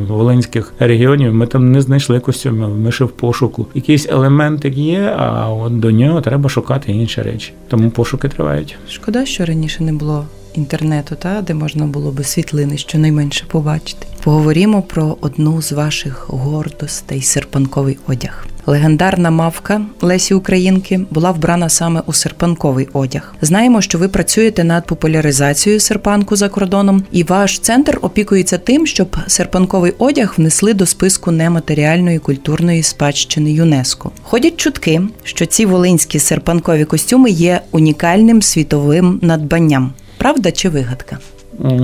волинських 0.09 0.73
регіонів. 0.79 1.35
Ми 1.35 1.47
там 1.47 1.73
не 1.73 1.81
знайшли 1.81 2.21
костюмів. 2.21 2.69
Ми 2.69 2.93
ще 2.93 3.05
в 3.05 3.11
пошуку. 3.11 3.67
Якийсь 3.75 4.09
елементик 4.11 4.77
є, 4.77 5.15
а 5.19 5.49
от 5.49 5.81
до 5.81 5.91
нього 5.91 6.21
треба 6.21 6.49
шукати 6.49 6.93
інші 6.93 7.23
речі. 7.23 7.53
Тому 7.69 7.91
пошуки 7.91 8.29
тривають. 8.29 8.77
Шкода, 8.89 9.27
що 9.27 9.45
раніше 9.45 9.85
не 9.85 9.93
було 9.93 10.27
інтернету, 10.55 11.17
та 11.19 11.43
де 11.43 11.55
можна 11.55 11.87
було 11.87 12.11
би 12.11 12.25
світлини 12.25 12.77
щонайменше 12.77 13.45
побачити. 13.47 14.07
Поговоримо 14.25 14.83
про 14.83 15.17
одну 15.21 15.63
з 15.63 15.73
ваших 15.73 16.27
гордостей 16.29 17.23
серпанковий 17.23 17.99
одяг. 18.07 18.47
Легендарна 18.67 19.31
мавка 19.31 19.81
Лесі 20.01 20.35
Українки 20.35 21.01
була 21.11 21.31
вбрана 21.31 21.69
саме 21.69 22.03
у 22.07 22.13
серпанковий 22.13 22.89
одяг. 22.93 23.35
Знаємо, 23.41 23.81
що 23.81 23.99
ви 23.99 24.09
працюєте 24.09 24.65
над 24.65 24.87
популяризацією 24.87 25.81
серпанку 25.81 26.37
за 26.37 26.49
кордоном, 26.49 27.05
і 27.13 27.23
ваш 27.23 27.59
центр 27.59 27.99
опікується 28.03 28.59
тим, 28.59 28.87
щоб 28.87 29.17
серпанковий 29.27 29.93
одяг 29.99 30.35
внесли 30.37 30.75
до 30.75 30.87
списку 30.87 31.31
нематеріальної 31.31 32.19
культурної 32.19 32.83
спадщини 32.83 33.53
ЮНЕСКО. 33.53 34.11
Ходять 34.23 34.57
чутки, 34.57 35.03
що 35.23 35.47
ці 35.47 35.67
волинські 35.67 36.19
серпанкові 36.19 36.85
костюми 36.85 37.31
є 37.31 37.61
унікальним 37.71 38.43
світовим 38.43 39.19
надбанням. 39.23 39.93
Правда 40.23 40.53
чи 40.53 40.69
вигадка? 40.69 41.19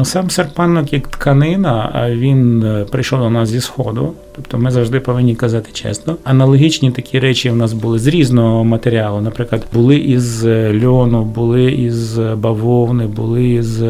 Сам 0.04 0.30
серпанок 0.30 0.92
як 0.92 1.08
тканина, 1.08 2.06
він 2.10 2.64
прийшов 2.90 3.20
до 3.20 3.30
нас 3.30 3.48
зі 3.48 3.60
сходу. 3.60 4.12
Тобто 4.36 4.58
ми 4.58 4.70
завжди 4.70 5.00
повинні 5.00 5.34
казати 5.34 5.70
чесно. 5.72 6.16
Аналогічні 6.24 6.90
такі 6.90 7.18
речі 7.18 7.50
в 7.50 7.56
нас 7.56 7.72
були 7.72 7.98
з 7.98 8.06
різного 8.06 8.64
матеріалу. 8.64 9.20
Наприклад, 9.20 9.62
були 9.72 9.96
із 9.96 10.46
льону, 10.84 11.24
були 11.24 11.64
із 11.64 12.18
бавовни, 12.18 13.06
були 13.06 13.48
із 13.48 13.82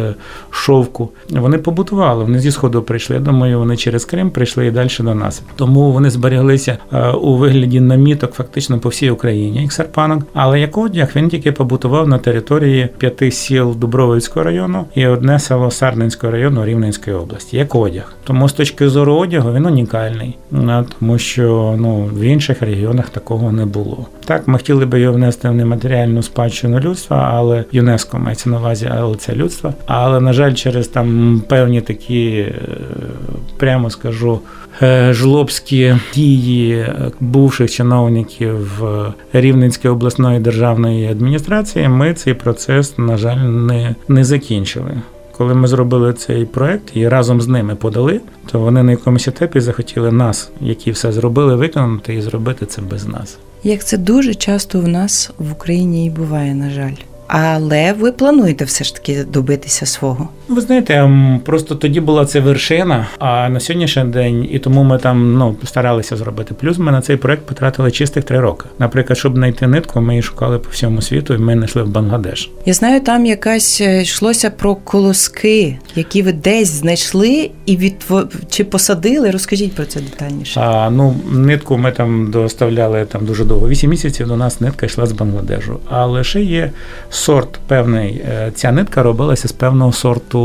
шовку. 0.51 1.11
Вони 1.31 1.59
побутували. 1.59 2.25
Вони 2.25 2.39
зі 2.39 2.51
сходу 2.51 2.83
прийшли. 2.83 3.17
Я 3.17 3.23
думаю, 3.23 3.59
вони 3.59 3.77
через 3.77 4.05
Крим 4.05 4.31
прийшли 4.31 4.67
і 4.67 4.71
далі 4.71 4.89
до 5.01 5.15
нас. 5.15 5.43
Тому 5.57 5.93
вони 5.93 6.11
зберіглися 6.11 6.79
е, 6.93 7.11
у 7.11 7.37
вигляді 7.37 7.81
наміток 7.81 8.33
фактично 8.33 8.79
по 8.79 8.89
всій 8.89 9.11
Україні, 9.11 9.63
як 9.63 9.73
серпанок. 9.73 10.23
Але 10.35 10.61
як 10.61 10.79
одяг 10.79 11.13
він 11.17 11.29
тільки 11.29 11.53
побутував 11.53 12.09
на 12.09 12.19
території 12.19 12.89
п'яти 12.99 13.31
сіл 13.31 13.77
Дубровицького 13.77 14.45
району 14.45 14.85
і 14.95 15.07
одне 15.07 15.39
село 15.39 15.71
Сарненського 15.79 16.33
району 16.33 16.65
Рівненської 16.65 17.17
області. 17.17 17.57
Як 17.57 17.75
одяг. 17.75 18.13
Тому 18.25 18.49
з 18.49 18.53
точки 18.53 18.89
зору 18.89 19.15
одягу 19.15 19.53
він 19.53 19.67
унікальний, 19.67 20.39
е, 20.53 20.85
тому 20.99 21.19
що 21.19 21.77
ну 21.79 22.11
в 22.13 22.21
інших 22.21 22.63
регіонах 22.63 23.11
такого 23.11 23.53
не 23.53 23.67
було. 23.67 24.07
Так, 24.25 24.49
ми 24.49 24.59
хотіли 24.59 24.87
би 24.87 25.01
його 25.01 25.15
внести 25.15 25.49
в 25.49 25.55
нематеріальну 25.55 26.23
спадщину 26.23 26.81
людства, 26.81 27.31
але 27.35 27.65
ЮНЕСКО 27.73 28.19
мається 28.19 28.51
на 28.51 28.59
увазі, 28.59 28.91
але 28.99 29.17
це 29.17 29.35
людство. 29.35 29.75
Але 29.87 30.21
на 30.21 30.33
жаль, 30.33 30.55
через 30.55 30.89
там 30.89 31.43
певні 31.49 31.81
такі, 31.81 32.29
е, 32.31 32.55
прямо 33.57 33.91
скажу, 33.91 34.41
е, 34.83 35.13
жлобські 35.13 35.97
дії 36.15 36.87
бувших 37.21 37.71
чиновників 37.71 38.83
Рівненської 39.33 39.95
обласної 39.95 40.41
державної 40.41 41.09
адміністрації, 41.09 41.89
ми 41.89 42.15
цей 42.15 42.35
процес, 42.35 42.99
на 42.99 43.17
жаль, 43.17 43.37
не, 43.37 43.95
не 44.09 44.25
закінчили. 44.25 44.91
Коли 45.39 45.55
ми 45.55 45.69
зробили 45.69 46.13
цей 46.13 46.45
проект 46.45 46.97
і 46.97 47.09
разом 47.09 47.41
з 47.41 47.49
ними 47.49 47.75
подали, 47.75 48.21
то 48.51 48.61
вони 48.61 48.83
на 48.83 48.91
якомусь 48.91 49.29
етапі 49.29 49.61
захотіли 49.61 50.13
нас, 50.13 50.51
які 50.61 50.91
все 50.91 51.13
зробили, 51.13 51.57
виконати 51.57 52.15
і 52.15 52.23
зробити 52.23 52.67
це 52.67 52.83
без 52.83 53.07
нас. 53.07 53.39
Як 53.65 53.85
це 53.85 53.99
дуже 53.99 54.35
часто 54.35 54.81
в 54.81 54.89
нас 54.89 55.31
в 55.39 55.53
Україні 55.53 56.07
і 56.07 56.11
буває, 56.11 56.55
на 56.55 56.71
жаль. 56.71 56.95
Але 57.29 57.93
ви 57.93 58.13
плануєте 58.13 58.65
все 58.65 58.85
ж 58.85 58.95
таки 58.95 59.25
добитися 59.25 59.87
свого? 59.87 60.29
Ви 60.49 60.61
знаєте, 60.61 61.11
просто 61.45 61.75
тоді 61.75 62.01
була 62.01 62.27
це 62.27 62.41
вершина, 62.41 63.07
а 63.19 63.49
на 63.49 63.61
сьогоднішній 63.61 64.05
день, 64.05 64.49
і 64.51 64.59
тому 64.59 64.83
ми 64.83 64.99
там 64.99 65.35
ну 65.35 65.57
старалися 65.65 66.17
зробити. 66.17 66.55
Плюс 66.55 66.79
ми 66.79 66.93
на 66.93 67.01
цей 67.01 67.17
проект 67.17 67.47
потратили 67.47 67.91
чистих 67.91 68.25
три 68.25 68.41
роки. 68.41 68.65
Наприклад, 68.79 69.19
щоб 69.19 69.35
знайти 69.35 69.67
нитку, 69.67 70.01
ми 70.01 70.13
її 70.13 70.23
шукали 70.23 70.59
по 70.59 70.71
всьому 70.71 71.03
світу, 71.03 71.35
і 71.35 71.39
ми 71.39 71.55
знайшли 71.55 71.83
в 71.83 71.89
Бангладеш. 71.89 72.51
Я 72.67 72.73
знаю, 72.73 73.01
там 73.01 73.27
якась 73.27 73.81
е, 73.81 74.03
йшлося 74.03 74.51
про 74.51 74.75
колоски, 74.75 75.79
які 75.95 76.23
ви 76.23 76.33
десь 76.33 76.69
знайшли 76.69 77.51
і 77.67 77.77
відтво... 77.77 78.25
чи 78.51 78.65
посадили. 78.65 79.31
Розкажіть 79.31 79.75
про 79.75 79.85
це 79.85 80.01
детальніше. 80.01 80.61
А 80.61 80.91
ну 80.91 81.15
нитку 81.33 81.79
ми 81.79 81.93
там 81.93 82.31
доставляли 82.31 83.05
там 83.05 83.27
дуже 83.27 83.45
довго. 83.45 83.69
Вісім 83.69 83.91
місяців 83.91 84.29
до 84.29 84.37
нас 84.37 84.61
нитка 84.61 84.87
йшла 84.87 85.07
з 85.07 85.13
Бангладежу. 85.13 85.79
Але 85.91 86.25
ще 86.25 86.43
є 86.43 86.71
сорт 87.19 87.61
певний. 87.67 88.11
Е, 88.11 88.53
ця 88.55 88.73
нитка 88.73 89.03
робилася 89.03 89.49
з 89.49 89.53
певного 89.53 89.93
сорту 89.93 90.41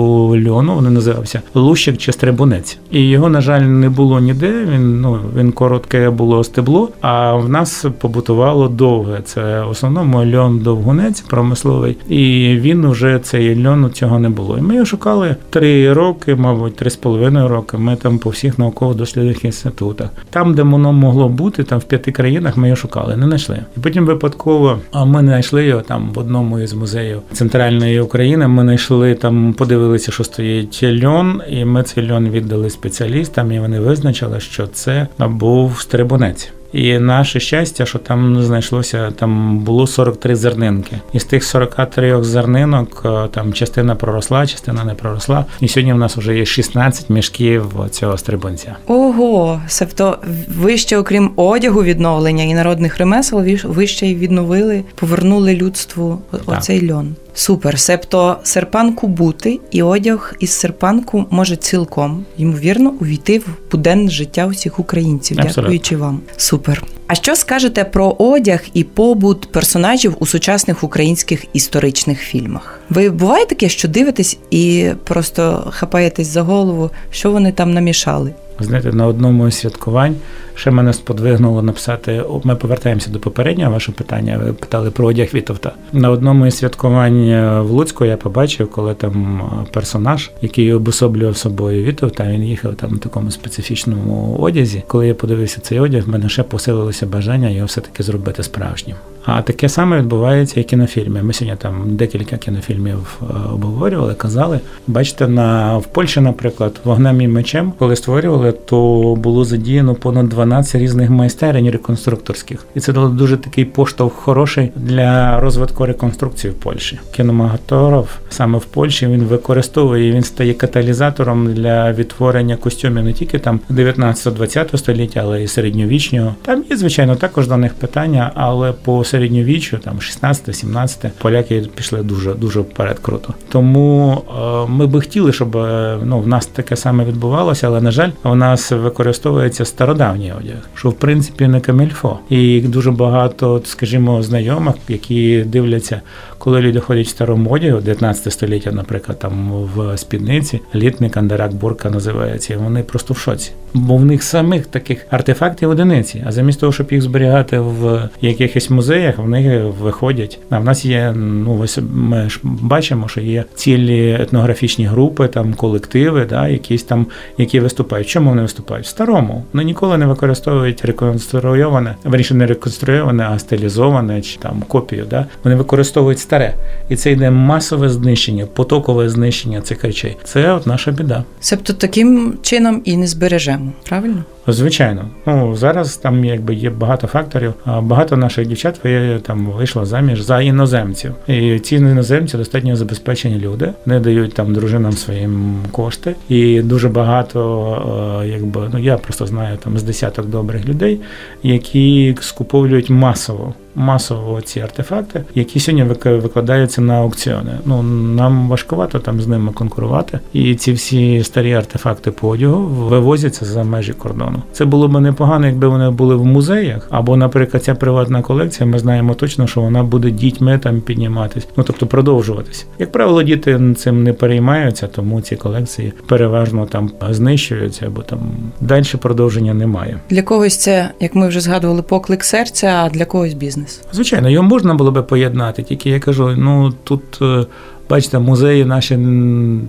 льону. 0.48 0.78
Він 0.78 0.94
називався 0.94 1.42
Лущик 1.54 1.98
чи 1.98 2.12
Стрибунець. 2.12 2.78
І 2.92 3.10
його, 3.10 3.30
на 3.30 3.42
жаль, 3.42 3.62
не 3.62 3.90
було 3.90 4.20
ніде. 4.20 4.66
Він 4.72 5.02
ну 5.02 5.20
він 5.38 5.52
коротке 5.52 6.10
було 6.10 6.44
стебло. 6.44 6.90
А 7.02 7.34
в 7.34 7.50
нас 7.50 7.86
побутувало 8.00 8.68
довге. 8.68 9.22
Це 9.26 9.64
в 9.64 9.70
основному 9.70 10.36
льон 10.36 10.60
довгунець 10.60 11.22
промисловий, 11.22 11.98
і 12.10 12.56
він 12.62 12.86
уже 12.86 13.20
цей 13.20 13.66
льон 13.66 13.92
цього 13.94 14.20
не 14.20 14.30
було. 14.30 14.58
І 14.58 14.62
ми 14.62 14.74
його 14.74 14.86
шукали 14.86 15.36
три 15.50 15.94
роки, 15.94 16.36
мабуть, 16.36 16.76
три 16.76 16.90
з 16.90 16.96
половиною 16.96 17.48
роки. 17.48 17.78
Ми 17.78 17.96
там 17.96 18.18
по 18.18 18.30
всіх 18.30 18.60
науково-дослідних 18.60 19.46
інститутах. 19.46 20.10
Там, 20.30 20.54
де 20.54 20.64
воно 20.64 20.94
могло 20.94 21.30
бути, 21.30 21.64
там 21.64 21.80
в 21.80 21.84
п'яти 21.84 22.12
країнах 22.12 22.58
ми 22.58 22.68
його 22.68 22.76
шукали, 22.76 23.18
не 23.18 23.26
знайшли. 23.26 23.60
І 23.78 23.80
потім 23.80 24.06
випадково 24.06 24.80
ми 25.06 25.20
знайшли 25.20 25.66
його 25.66 25.82
там 25.82 26.12
в 26.14 26.20
одному 26.20 26.60
із 26.64 26.74
музеїв 26.74 27.22
центральної 27.34 28.00
України. 28.00 28.48
Ми 28.48 28.64
знайшли 28.64 29.16
там, 29.16 29.54
подивилися, 29.54 30.12
що 30.12 30.24
стоїть 30.24 30.84
льон, 30.84 31.42
і 31.50 31.66
ми 31.66 31.84
цей 31.84 32.12
льон 32.12 32.30
віддали 32.30 32.70
спеціалістам, 32.70 33.52
і 33.52 33.60
вони 33.60 33.80
визначили, 33.80 34.40
що 34.40 34.68
це 34.68 35.08
був 35.20 35.80
стрибунець. 35.80 36.52
І 36.74 37.00
наше 37.00 37.40
щастя, 37.40 37.86
що 37.86 38.00
там 38.00 38.44
знайшлося, 38.44 39.12
там 39.12 39.60
було 39.60 39.88
43 39.88 40.36
зернинки. 40.36 41.00
Із 41.14 41.24
тих 41.24 41.44
43 41.44 42.24
зернинок 42.24 43.02
е, 43.06 43.28
там 43.32 43.54
частина 43.54 43.96
проросла, 43.96 44.48
частина 44.48 44.84
не 44.84 44.94
проросла. 44.94 45.46
І 45.60 45.68
сьогодні 45.68 45.94
в 45.94 45.98
нас 45.98 46.18
вже 46.18 46.38
є 46.38 46.46
16 46.46 47.10
мішків 47.10 47.74
цього 47.92 48.18
стрибунця. 48.18 48.76
Ого, 48.88 49.62
себто 49.68 50.18
ви 50.58 50.78
ще, 50.78 50.98
окрім 50.98 51.32
одягу 51.36 51.84
відновлення 51.84 52.44
і 52.44 52.54
народних 52.54 52.98
ремесел, 52.98 53.46
ви 53.64 53.88
ще 53.88 54.08
й 54.08 54.16
відновили, 54.16 54.84
повернули 54.96 55.56
людству 55.56 56.22
оцей 56.46 56.92
льон. 56.92 57.16
Супер. 57.34 57.80
Себто 57.80 58.38
серпанку 58.44 59.08
бути 59.08 59.60
і 59.72 59.84
одяг 59.84 60.36
із 60.40 60.52
серпанку 60.52 61.26
може 61.30 61.56
цілком 61.56 62.26
ймовірно 62.38 62.94
увійти 63.02 63.40
в 63.40 63.46
буденне 63.72 64.12
життя 64.12 64.46
усіх 64.46 64.80
українців. 64.80 65.38
Абсолютно. 65.40 65.64
Дякуючи 65.64 65.98
вам. 65.98 66.20
Супер. 66.38 66.84
А 67.08 67.16
що 67.16 67.36
скажете 67.36 67.84
про 67.84 68.16
одяг 68.20 68.64
і 68.74 68.84
побут 68.84 69.52
персонажів 69.52 70.16
у 70.20 70.26
сучасних 70.26 70.84
українських 70.84 71.46
історичних 71.54 72.20
фільмах? 72.20 72.80
Ви 72.90 73.10
буває 73.10 73.46
таке, 73.46 73.70
що 73.70 73.88
дивитесь 73.88 74.38
і 74.52 74.90
просто 75.04 75.68
хапаєтесь 75.72 76.28
за 76.28 76.42
голову, 76.42 76.90
що 77.12 77.32
вони 77.32 77.52
там 77.52 77.74
намішали? 77.74 78.34
Знаєте, 78.64 78.94
на 78.94 79.08
одному 79.08 79.48
із 79.48 79.56
святкувань 79.56 80.16
ще 80.56 80.72
мене 80.72 80.94
сподвигнуло 80.94 81.62
написати. 81.62 82.24
Ми 82.44 82.56
повертаємося 82.56 83.10
до 83.10 83.20
попереднього 83.20 83.72
вашого 83.72 83.98
питання. 83.98 84.42
Ви 84.46 84.54
питали 84.54 84.92
про 84.92 85.08
одяг 85.08 85.28
Вітовта. 85.34 85.72
На 85.94 86.10
одному 86.10 86.46
із 86.46 86.58
святкувань 86.58 87.26
в 87.62 87.72
Луцьку 87.72 88.06
я 88.06 88.18
побачив, 88.18 88.72
коли 88.72 88.94
там 88.94 89.42
персонаж, 89.74 90.32
який 90.42 90.74
обособлював 90.74 91.38
собою 91.38 91.84
Вітовта, 91.84 92.28
він 92.28 92.44
їхав 92.44 92.76
там 92.76 92.90
в 92.90 93.00
такому 93.00 93.32
специфічному 93.32 94.38
одязі. 94.40 94.84
Коли 94.88 95.08
я 95.08 95.14
подивився 95.14 95.62
цей 95.62 95.80
одяг, 95.80 96.06
в 96.06 96.10
мене 96.10 96.30
ще 96.30 96.44
посилилося 96.44 97.06
бажання 97.06 97.50
його 97.50 97.66
все 97.66 97.82
таки 97.82 98.04
зробити 98.04 98.44
справжнім. 98.44 98.96
А 99.26 99.42
таке 99.42 99.70
саме 99.70 100.00
відбувається 100.00 100.60
і 100.60 100.64
в 100.64 100.66
кінофільмі. 100.66 101.22
Ми 101.22 101.34
сьогодні 101.34 101.58
там 101.62 101.96
декілька 101.96 102.38
кінофільмів 102.38 103.22
е, 103.22 103.26
обговорювали, 103.54 104.14
казали. 104.14 104.60
Бачите, 104.88 105.28
на 105.28 105.78
в 105.78 105.86
Польщі, 105.86 106.20
наприклад, 106.20 106.80
вогнем 106.84 107.22
і 107.22 107.28
мечем, 107.28 107.74
коли 107.80 107.96
створювали, 107.96 108.52
то 108.52 109.16
було 109.16 109.46
задіяно 109.46 109.96
понад 109.96 110.30
12 110.30 110.82
різних 110.82 111.10
майстерень 111.10 111.70
реконструкторських, 111.70 112.66
і 112.76 112.80
це 112.80 112.94
дало 112.94 113.10
дуже 113.10 113.38
такий 113.38 113.66
поштовх 113.66 114.14
хороший 114.14 114.72
для 114.76 115.40
розвитку 115.40 115.86
реконструкції 115.86 116.54
в 116.54 116.56
Польщі. 116.56 117.00
Кінематограф 117.16 118.10
саме 118.30 118.58
в 118.58 118.66
Польщі 118.66 119.08
він 119.08 119.24
використовує 119.24 120.12
він 120.12 120.24
стає 120.24 120.54
каталізатором 120.54 121.54
для 121.54 121.94
відтворення 121.94 122.56
костюмів 122.56 123.04
не 123.04 123.14
тільки 123.14 123.40
там 123.40 123.60
19-20 123.70 124.78
століття, 124.78 125.20
але 125.24 125.44
й 125.44 125.48
середньовічнього. 125.48 126.36
Там 126.42 126.64
є 126.70 126.78
звичайно 126.78 127.16
також 127.16 127.48
до 127.48 127.58
них 127.58 127.74
питання, 127.74 128.32
але 128.36 128.72
по 128.72 129.04
середньовіччю, 129.14 129.78
там 129.78 129.98
16-17, 129.98 131.10
поляки 131.22 131.64
пішли 131.76 132.04
дуже 132.04 132.34
дуже 132.34 132.60
вперед 132.60 133.00
круто. 133.02 133.34
Тому 133.50 134.22
е, 134.30 134.72
ми 134.72 134.88
би 134.88 135.02
хотіли, 135.02 135.34
щоб 135.34 135.58
е, 135.58 135.98
ну 136.04 136.20
в 136.20 136.28
нас 136.28 136.46
таке 136.46 136.76
саме 136.76 137.06
відбувалося, 137.06 137.68
але 137.68 137.82
на 137.82 137.92
жаль, 137.92 138.10
у 138.24 138.36
нас 138.36 138.72
використовується 138.72 139.66
стародавній 139.66 140.34
одяг, 140.40 140.70
що 140.76 140.90
в 140.90 140.94
принципі 140.94 141.48
не 141.48 141.60
камільфо. 141.60 142.20
І 142.30 142.62
дуже 142.62 142.92
багато, 142.92 143.62
скажімо, 143.66 144.24
знайомих, 144.24 144.76
які 144.90 145.42
дивляться, 145.42 146.02
коли 146.38 146.62
люди 146.62 146.80
ходять 146.80 147.08
в 147.08 147.10
старому 147.10 147.50
одягу, 147.50 147.82
19 147.82 148.34
століття, 148.34 148.72
наприклад, 148.72 149.20
там 149.20 149.52
в 149.76 149.98
спідниці, 149.98 150.62
літний 150.76 151.10
кандерак 151.10 151.54
бурка 151.54 151.90
називається, 151.90 152.54
і 152.54 152.58
вони 152.58 152.84
просто 152.84 153.14
в 153.14 153.18
шоці. 153.18 153.52
Бо 153.74 153.96
в 153.98 154.06
них 154.06 154.24
самих 154.24 154.68
таких 154.68 155.06
артефактів 155.10 155.70
одиниці, 155.70 156.24
а 156.28 156.32
замість 156.32 156.60
того, 156.60 156.72
щоб 156.72 156.92
їх 156.92 157.02
зберігати 157.02 157.60
в 157.60 158.10
якихось 158.22 158.70
музеях 158.70 159.03
музеях 159.04 159.18
вони 159.18 159.60
виходять. 159.80 160.40
А 160.50 160.60
в 160.60 160.64
нас 160.64 160.86
є, 160.86 161.14
ну 161.16 161.60
ось 161.60 161.80
ми 161.94 162.30
ж 162.30 162.40
бачимо, 162.44 163.08
що 163.08 163.22
є 163.22 163.46
цілі 163.56 164.18
етнографічні 164.22 164.86
групи, 164.86 165.28
там 165.28 165.54
колективи, 165.54 166.26
да, 166.30 166.48
якісь 166.48 166.84
там, 166.84 167.08
які 167.38 167.60
виступають. 167.60 168.08
Чому 168.08 168.30
вони 168.30 168.42
виступають? 168.42 168.86
В 168.86 168.90
старому. 168.90 169.44
Вони 169.54 169.64
ніколи 169.64 169.98
не 169.98 170.06
використовують 170.06 170.86
реконструйоване, 170.86 171.96
верніше 172.04 172.34
не 172.34 172.46
реконструйоване, 172.46 173.28
а 173.32 173.40
стилізоване 173.40 174.22
чи 174.22 174.38
там 174.40 174.64
копію. 174.68 175.06
Да? 175.10 175.26
Вони 175.44 175.56
використовують 175.56 176.20
старе. 176.20 176.54
І 176.90 176.96
це 176.96 177.12
йде 177.12 177.32
масове 177.32 177.90
знищення, 177.90 178.46
потокове 178.46 179.10
знищення 179.10 179.62
цих 179.62 179.84
речей. 179.84 180.18
Це 180.24 180.52
от 180.52 180.68
наша 180.68 180.92
біда. 180.92 181.24
Себто 181.40 181.74
таким 181.74 182.38
чином 182.42 182.82
і 182.86 182.98
не 182.98 183.08
збережемо, 183.08 183.72
правильно? 183.90 184.24
Звичайно, 184.48 185.06
ну 185.26 185.56
зараз 185.56 185.98
там 185.98 186.26
якби 186.26 186.56
є 186.56 186.70
багато 186.70 187.08
факторів. 187.08 187.54
Багато 187.82 188.18
наших 188.18 188.48
дівчат 188.48 188.80
там 189.24 189.46
вийшло 189.46 189.86
заміж 189.86 190.22
за 190.22 190.42
іноземців, 190.42 191.14
і 191.28 191.60
ці 191.60 191.76
іноземці 191.76 192.38
достатньо 192.38 192.76
забезпечені 192.76 193.40
люди, 193.40 193.70
не 193.86 194.00
дають 194.00 194.34
там 194.34 194.54
дружинам 194.54 194.92
своїм 194.92 195.56
кошти, 195.72 196.16
і 196.30 196.62
дуже 196.62 196.90
багато, 196.90 198.24
якби 198.28 198.70
ну 198.74 198.80
я 198.80 198.98
просто 198.98 199.26
знаю 199.26 199.58
там 199.58 199.78
з 199.78 199.84
десяток 199.84 200.26
добрих 200.26 200.66
людей, 200.66 201.00
які 201.44 202.16
скуповують 202.22 202.90
масово 202.90 203.54
масово 203.76 204.42
ці 204.42 204.60
артефакти, 204.60 205.24
які 205.36 205.60
сьогодні 205.60 205.84
викладаються 206.04 206.82
на 206.82 206.94
аукціони. 206.94 207.52
Ну 207.66 207.84
нам 207.84 208.50
важкувато 208.50 209.00
там 209.00 209.22
з 209.22 209.28
ними 209.28 209.52
конкурувати, 209.52 210.20
і 210.34 210.56
ці 210.56 210.74
всі 210.74 211.24
старі 211.24 211.54
артефакти 211.54 212.12
по 212.12 212.30
одягу 212.30 212.62
вивозяться 212.64 213.46
за 213.46 213.64
межі 213.64 213.94
кордону. 213.94 214.42
Це 214.52 214.66
було 214.66 214.88
б 214.88 215.02
непогано, 215.02 215.48
якби 215.48 215.68
вони 215.68 215.90
були 215.90 216.16
в 216.16 216.26
музеях, 216.26 216.88
або, 216.90 217.18
наприклад, 217.18 217.64
ця 217.64 217.76
приватна 217.76 218.22
колекція. 218.22 218.70
Ми 218.70 218.80
знаємо 218.80 219.14
точно, 219.14 219.48
що 219.48 219.62
вона 219.62 219.84
буде 219.84 220.12
дітьми 220.12 220.58
там 220.58 220.82
підніматись, 220.82 221.48
ну 221.58 221.64
тобто 221.64 221.88
продовжуватись. 221.88 222.66
Як 222.80 222.92
правило, 222.92 223.24
діти 223.24 223.74
цим 223.78 224.04
не 224.04 224.14
переймаються, 224.14 224.88
тому 224.88 225.22
ці 225.22 225.36
колекції 225.36 225.94
переважно 226.08 226.66
там 226.66 226.92
знищуються, 227.10 227.88
або 227.88 228.02
там 228.02 228.20
далі 228.62 228.84
продовження 229.02 229.54
немає. 229.54 230.00
Для 230.10 230.22
когось 230.22 230.58
це, 230.58 230.90
як 231.00 231.16
ми 231.16 231.28
вже 231.28 231.42
згадували, 231.42 231.82
поклик 231.82 232.24
серця, 232.24 232.68
а 232.68 232.90
для 232.90 233.06
когось 233.06 233.34
бізнес 233.34 233.63
бізнес. 233.64 233.88
Звичайно, 233.92 234.30
його 234.30 234.48
можна 234.48 234.74
було 234.74 234.92
би 234.92 235.04
поєднати, 235.04 235.64
тільки 235.64 235.90
я 235.90 236.00
кажу, 236.00 236.36
ну 236.38 236.74
тут. 236.84 237.22
Е, 237.22 237.46
бачите, 237.90 238.20
музеї 238.20 238.66
наші 238.66 238.96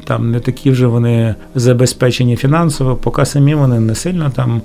там 0.04 0.30
не 0.30 0.40
такі 0.40 0.70
вже 0.70 0.86
вони 0.86 1.34
забезпечені 1.54 2.36
фінансово, 2.36 2.96
поки 2.96 3.24
самі 3.24 3.54
вони 3.54 3.80
не 3.80 3.94
сильно 3.94 4.32
там 4.36 4.62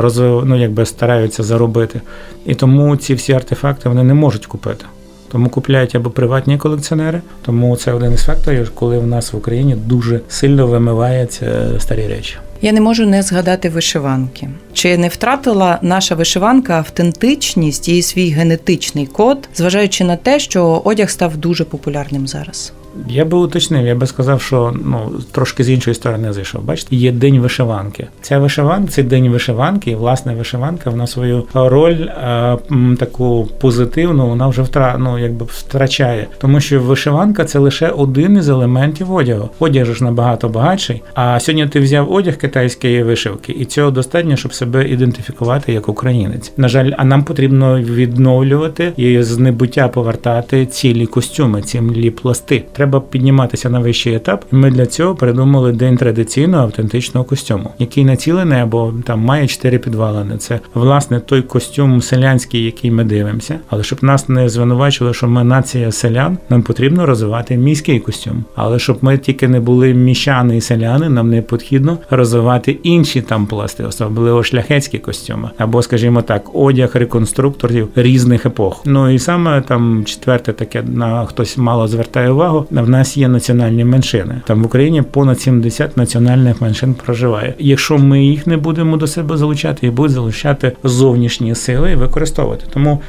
розвив, 0.00 0.42
ну, 0.46 0.60
якби 0.60 0.86
стараються 0.86 1.42
заробити. 1.42 2.00
І 2.46 2.54
тому 2.54 2.96
ці 2.96 3.14
всі 3.14 3.32
артефакти 3.32 3.88
вони 3.88 4.04
не 4.04 4.14
можуть 4.14 4.46
купити. 4.46 4.84
Тому 5.32 5.48
купляють 5.48 5.94
або 5.94 6.10
приватні 6.10 6.58
колекціонери. 6.58 7.22
Тому 7.42 7.76
це 7.76 7.92
один 7.92 8.12
із 8.12 8.24
факторів, 8.24 8.70
коли 8.74 8.98
в 8.98 9.06
нас 9.06 9.32
в 9.32 9.36
Україні 9.36 9.74
дуже 9.74 10.20
сильно 10.28 10.66
вимиваються 10.66 11.70
старі 11.78 12.06
речі. 12.06 12.36
Я 12.62 12.72
не 12.72 12.80
можу 12.80 13.06
не 13.06 13.22
згадати 13.22 13.68
вишиванки. 13.68 14.48
Чи 14.72 14.98
не 14.98 15.08
втратила 15.08 15.78
наша 15.82 16.14
вишиванка 16.14 16.74
автентичність 16.74 17.88
і 17.88 18.02
свій 18.02 18.30
генетичний 18.30 19.06
код, 19.06 19.48
зважаючи 19.54 20.04
на 20.04 20.16
те, 20.16 20.38
що 20.38 20.82
одяг 20.84 21.10
став 21.10 21.36
дуже 21.36 21.64
популярним 21.64 22.26
зараз? 22.26 22.72
Я 23.08 23.24
би 23.24 23.38
уточнив, 23.38 23.86
я 23.86 23.94
би 23.94 24.06
сказав, 24.06 24.42
що 24.42 24.74
ну 24.84 25.12
трошки 25.32 25.64
з 25.64 25.70
іншої 25.70 25.94
сторони 25.94 26.32
зайшов. 26.32 26.64
Бачите, 26.64 26.96
є 26.96 27.12
день 27.12 27.40
вишиванки. 27.40 28.06
Ця 28.20 28.38
вишиванка, 28.38 28.88
це 28.90 29.02
день 29.02 29.28
вишиванки, 29.28 29.90
і 29.90 29.94
власне 29.94 30.34
вишиванка 30.34 30.90
вона 30.90 31.06
свою 31.06 31.44
роль 31.54 32.06
а, 32.22 32.56
е, 32.70 32.96
таку 32.96 33.48
позитивну, 33.60 34.26
вона 34.26 34.48
вже 34.48 34.62
втра, 34.62 34.96
ну, 34.98 35.18
якби 35.18 35.46
втрачає, 35.48 36.26
тому 36.40 36.60
що 36.60 36.80
вишиванка 36.80 37.44
це 37.44 37.58
лише 37.58 37.88
один 37.88 38.36
із 38.36 38.48
елементів 38.48 39.12
одягу. 39.12 39.48
Одяг 39.58 39.94
ж 39.94 40.04
набагато 40.04 40.48
багатший. 40.48 41.02
А 41.14 41.40
сьогодні 41.40 41.66
ти 41.66 41.80
взяв 41.80 42.12
одяг 42.12 42.36
китайської 42.36 43.02
вишивки, 43.02 43.52
і 43.52 43.64
цього 43.64 43.90
достатньо, 43.90 44.36
щоб 44.36 44.54
себе 44.54 44.88
ідентифікувати 44.88 45.72
як 45.72 45.88
українець. 45.88 46.52
На 46.56 46.68
жаль, 46.68 46.92
а 46.96 47.04
нам 47.04 47.24
потрібно 47.24 47.80
відновлювати 47.80 48.92
і 48.96 49.22
з 49.22 49.38
небуття 49.38 49.88
повертати 49.88 50.66
цілі 50.66 51.06
костюми, 51.06 51.62
цілі 51.62 52.10
пласти. 52.10 52.64
Треба 52.72 52.87
треба 52.88 53.06
підніматися 53.10 53.70
на 53.70 53.80
вищий 53.80 54.14
етап. 54.14 54.44
Ми 54.50 54.70
для 54.70 54.86
цього 54.86 55.14
придумали 55.14 55.72
день 55.72 55.96
традиційного 55.96 56.62
автентичного 56.62 57.24
костюму, 57.24 57.70
який 57.78 58.04
націлений 58.04 58.60
або 58.60 58.94
там 59.04 59.20
має 59.20 59.46
чотири 59.46 59.78
підвалини. 59.78 60.36
Це 60.36 60.60
власне 60.74 61.20
той 61.20 61.42
костюм 61.42 62.02
селянський, 62.02 62.64
який 62.64 62.90
ми 62.90 63.04
дивимося. 63.04 63.58
Але 63.68 63.82
щоб 63.82 64.04
нас 64.04 64.28
не 64.28 64.48
звинувачили, 64.48 65.14
що 65.14 65.28
ми 65.28 65.44
нація 65.44 65.92
селян, 65.92 66.38
нам 66.48 66.62
потрібно 66.62 67.06
розвивати 67.06 67.56
міський 67.56 68.00
костюм. 68.00 68.44
Але 68.54 68.78
щоб 68.78 68.98
ми 69.02 69.18
тільки 69.18 69.48
не 69.48 69.60
були 69.60 69.94
міщани 69.94 70.56
і 70.56 70.60
селяни, 70.60 71.08
нам 71.08 71.30
необхідно 71.30 71.98
розвивати 72.10 72.78
інші 72.82 73.22
там 73.22 73.46
пласти, 73.46 73.84
особливо 73.84 74.42
шляхетські 74.42 74.98
костюми, 74.98 75.50
або, 75.58 75.82
скажімо 75.82 76.22
так, 76.22 76.54
одяг 76.54 76.90
реконструкторів 76.94 77.88
різних 77.96 78.46
епох. 78.46 78.82
Ну 78.84 79.10
і 79.10 79.18
саме 79.18 79.60
там 79.60 80.04
четверте, 80.04 80.52
таке 80.52 80.82
на 80.82 81.26
хтось 81.26 81.58
мало 81.58 81.88
звертає 81.88 82.30
увагу 82.30 82.66
в 82.82 82.88
нас 82.88 83.16
є 83.16 83.28
національні 83.28 83.84
меншини. 83.84 84.40
Там 84.46 84.62
в 84.62 84.66
Україні 84.66 85.02
понад 85.02 85.40
70 85.40 85.96
національних 85.96 86.60
меншин 86.60 86.94
проживає. 86.94 87.54
Якщо 87.58 87.98
ми 87.98 88.24
їх 88.24 88.46
не 88.46 88.56
будемо 88.56 88.96
до 88.96 89.06
себе 89.06 89.36
залучати, 89.36 89.86
і 89.86 89.90
будуть 89.90 90.12
залучати 90.12 90.72
зовнішні 90.84 91.54
сили 91.54 91.92
і 91.92 91.94
використовувати. 91.94 92.64
Тому 92.70 93.00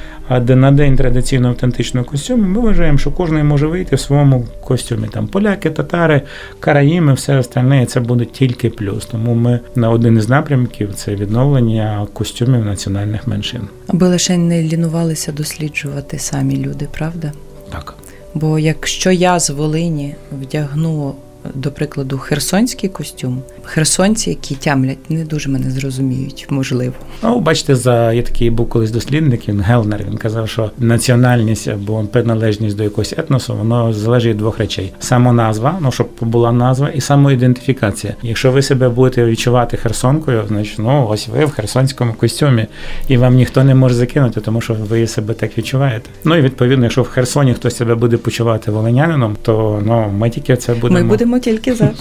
де 0.41 0.55
на 0.55 0.71
день 0.71 0.95
традиційно 0.95 1.47
автентичного 1.47 2.05
костюму 2.05 2.43
ми 2.43 2.61
вважаємо, 2.61 2.97
що 2.97 3.11
кожен 3.11 3.47
може 3.47 3.67
вийти 3.67 3.95
в 3.95 3.99
своєму 3.99 4.47
костюмі. 4.63 5.07
Там 5.07 5.27
поляки, 5.27 5.69
татари, 5.69 6.21
караїми, 6.59 7.13
все 7.13 7.37
остальне 7.37 7.85
це 7.85 7.99
буде 7.99 8.25
тільки 8.25 8.69
плюс. 8.69 9.05
Тому 9.05 9.33
ми 9.33 9.59
на 9.75 9.89
один 9.89 10.17
із 10.17 10.29
напрямків 10.29 10.93
це 10.93 11.15
відновлення 11.15 12.07
костюмів 12.13 12.65
національних 12.65 13.27
меншин. 13.27 13.61
Аби 13.87 14.07
лише 14.07 14.37
не 14.37 14.63
лінувалися 14.63 15.31
досліджувати 15.31 16.19
самі 16.19 16.57
люди, 16.57 16.87
правда? 16.97 17.31
Так. 17.71 17.95
Бо 18.33 18.59
якщо 18.59 19.11
я 19.11 19.39
з 19.39 19.49
Волині 19.49 20.15
вдягну 20.31 21.15
до 21.53 21.71
прикладу, 21.71 22.17
херсонський 22.17 22.89
костюм. 22.89 23.41
Херсонці, 23.63 24.29
які 24.29 24.55
тямлять, 24.55 25.09
не 25.09 25.25
дуже 25.25 25.49
мене 25.49 25.71
зрозуміють, 25.71 26.47
можливо. 26.49 26.93
Ну, 27.23 27.39
бачите, 27.39 27.75
за 27.75 28.13
є 28.13 28.23
такий 28.23 28.49
був 28.49 28.69
колись 28.69 28.91
дослідник, 28.91 29.49
він 29.49 29.61
Гелнер. 29.61 30.05
Він 30.09 30.17
казав, 30.17 30.49
що 30.49 30.71
національність 30.77 31.67
або 31.67 32.03
приналежність 32.11 32.77
до 32.77 32.83
якогось 32.83 33.13
етносу, 33.17 33.55
воно 33.55 33.93
залежить 33.93 34.29
від 34.29 34.37
двох 34.37 34.57
речей: 34.57 34.93
самоназва, 34.99 35.77
ну 35.81 35.91
щоб 35.91 36.09
була 36.21 36.51
назва, 36.51 36.89
і 36.89 37.01
самоідентифікація. 37.01 38.15
Якщо 38.23 38.51
ви 38.51 38.61
себе 38.61 38.89
будете 38.89 39.25
відчувати 39.25 39.77
херсонкою, 39.77 40.43
значить 40.47 40.79
ну 40.79 41.07
ось 41.09 41.27
ви 41.27 41.45
в 41.45 41.51
херсонському 41.51 42.13
костюмі, 42.13 42.67
і 43.07 43.17
вам 43.17 43.35
ніхто 43.35 43.63
не 43.63 43.75
може 43.75 43.95
закинути, 43.95 44.41
тому 44.41 44.61
що 44.61 44.73
ви 44.73 45.07
себе 45.07 45.33
так 45.33 45.57
відчуваєте. 45.57 46.09
Ну 46.23 46.35
і 46.35 46.41
відповідно, 46.41 46.85
якщо 46.85 47.01
в 47.01 47.07
Херсоні 47.07 47.53
хтось 47.53 47.75
себе 47.75 47.95
буде 47.95 48.17
почувати 48.17 48.71
волинянином, 48.71 49.37
то 49.41 49.81
ну 49.85 50.11
ми 50.17 50.29
тільки 50.29 50.55
це 50.55 50.73
будемо. 50.73 50.99
Ми 50.99 51.05
будемо 51.05 51.28
будемо 51.29 51.39
тільки 51.39 51.75
за. 51.75 51.91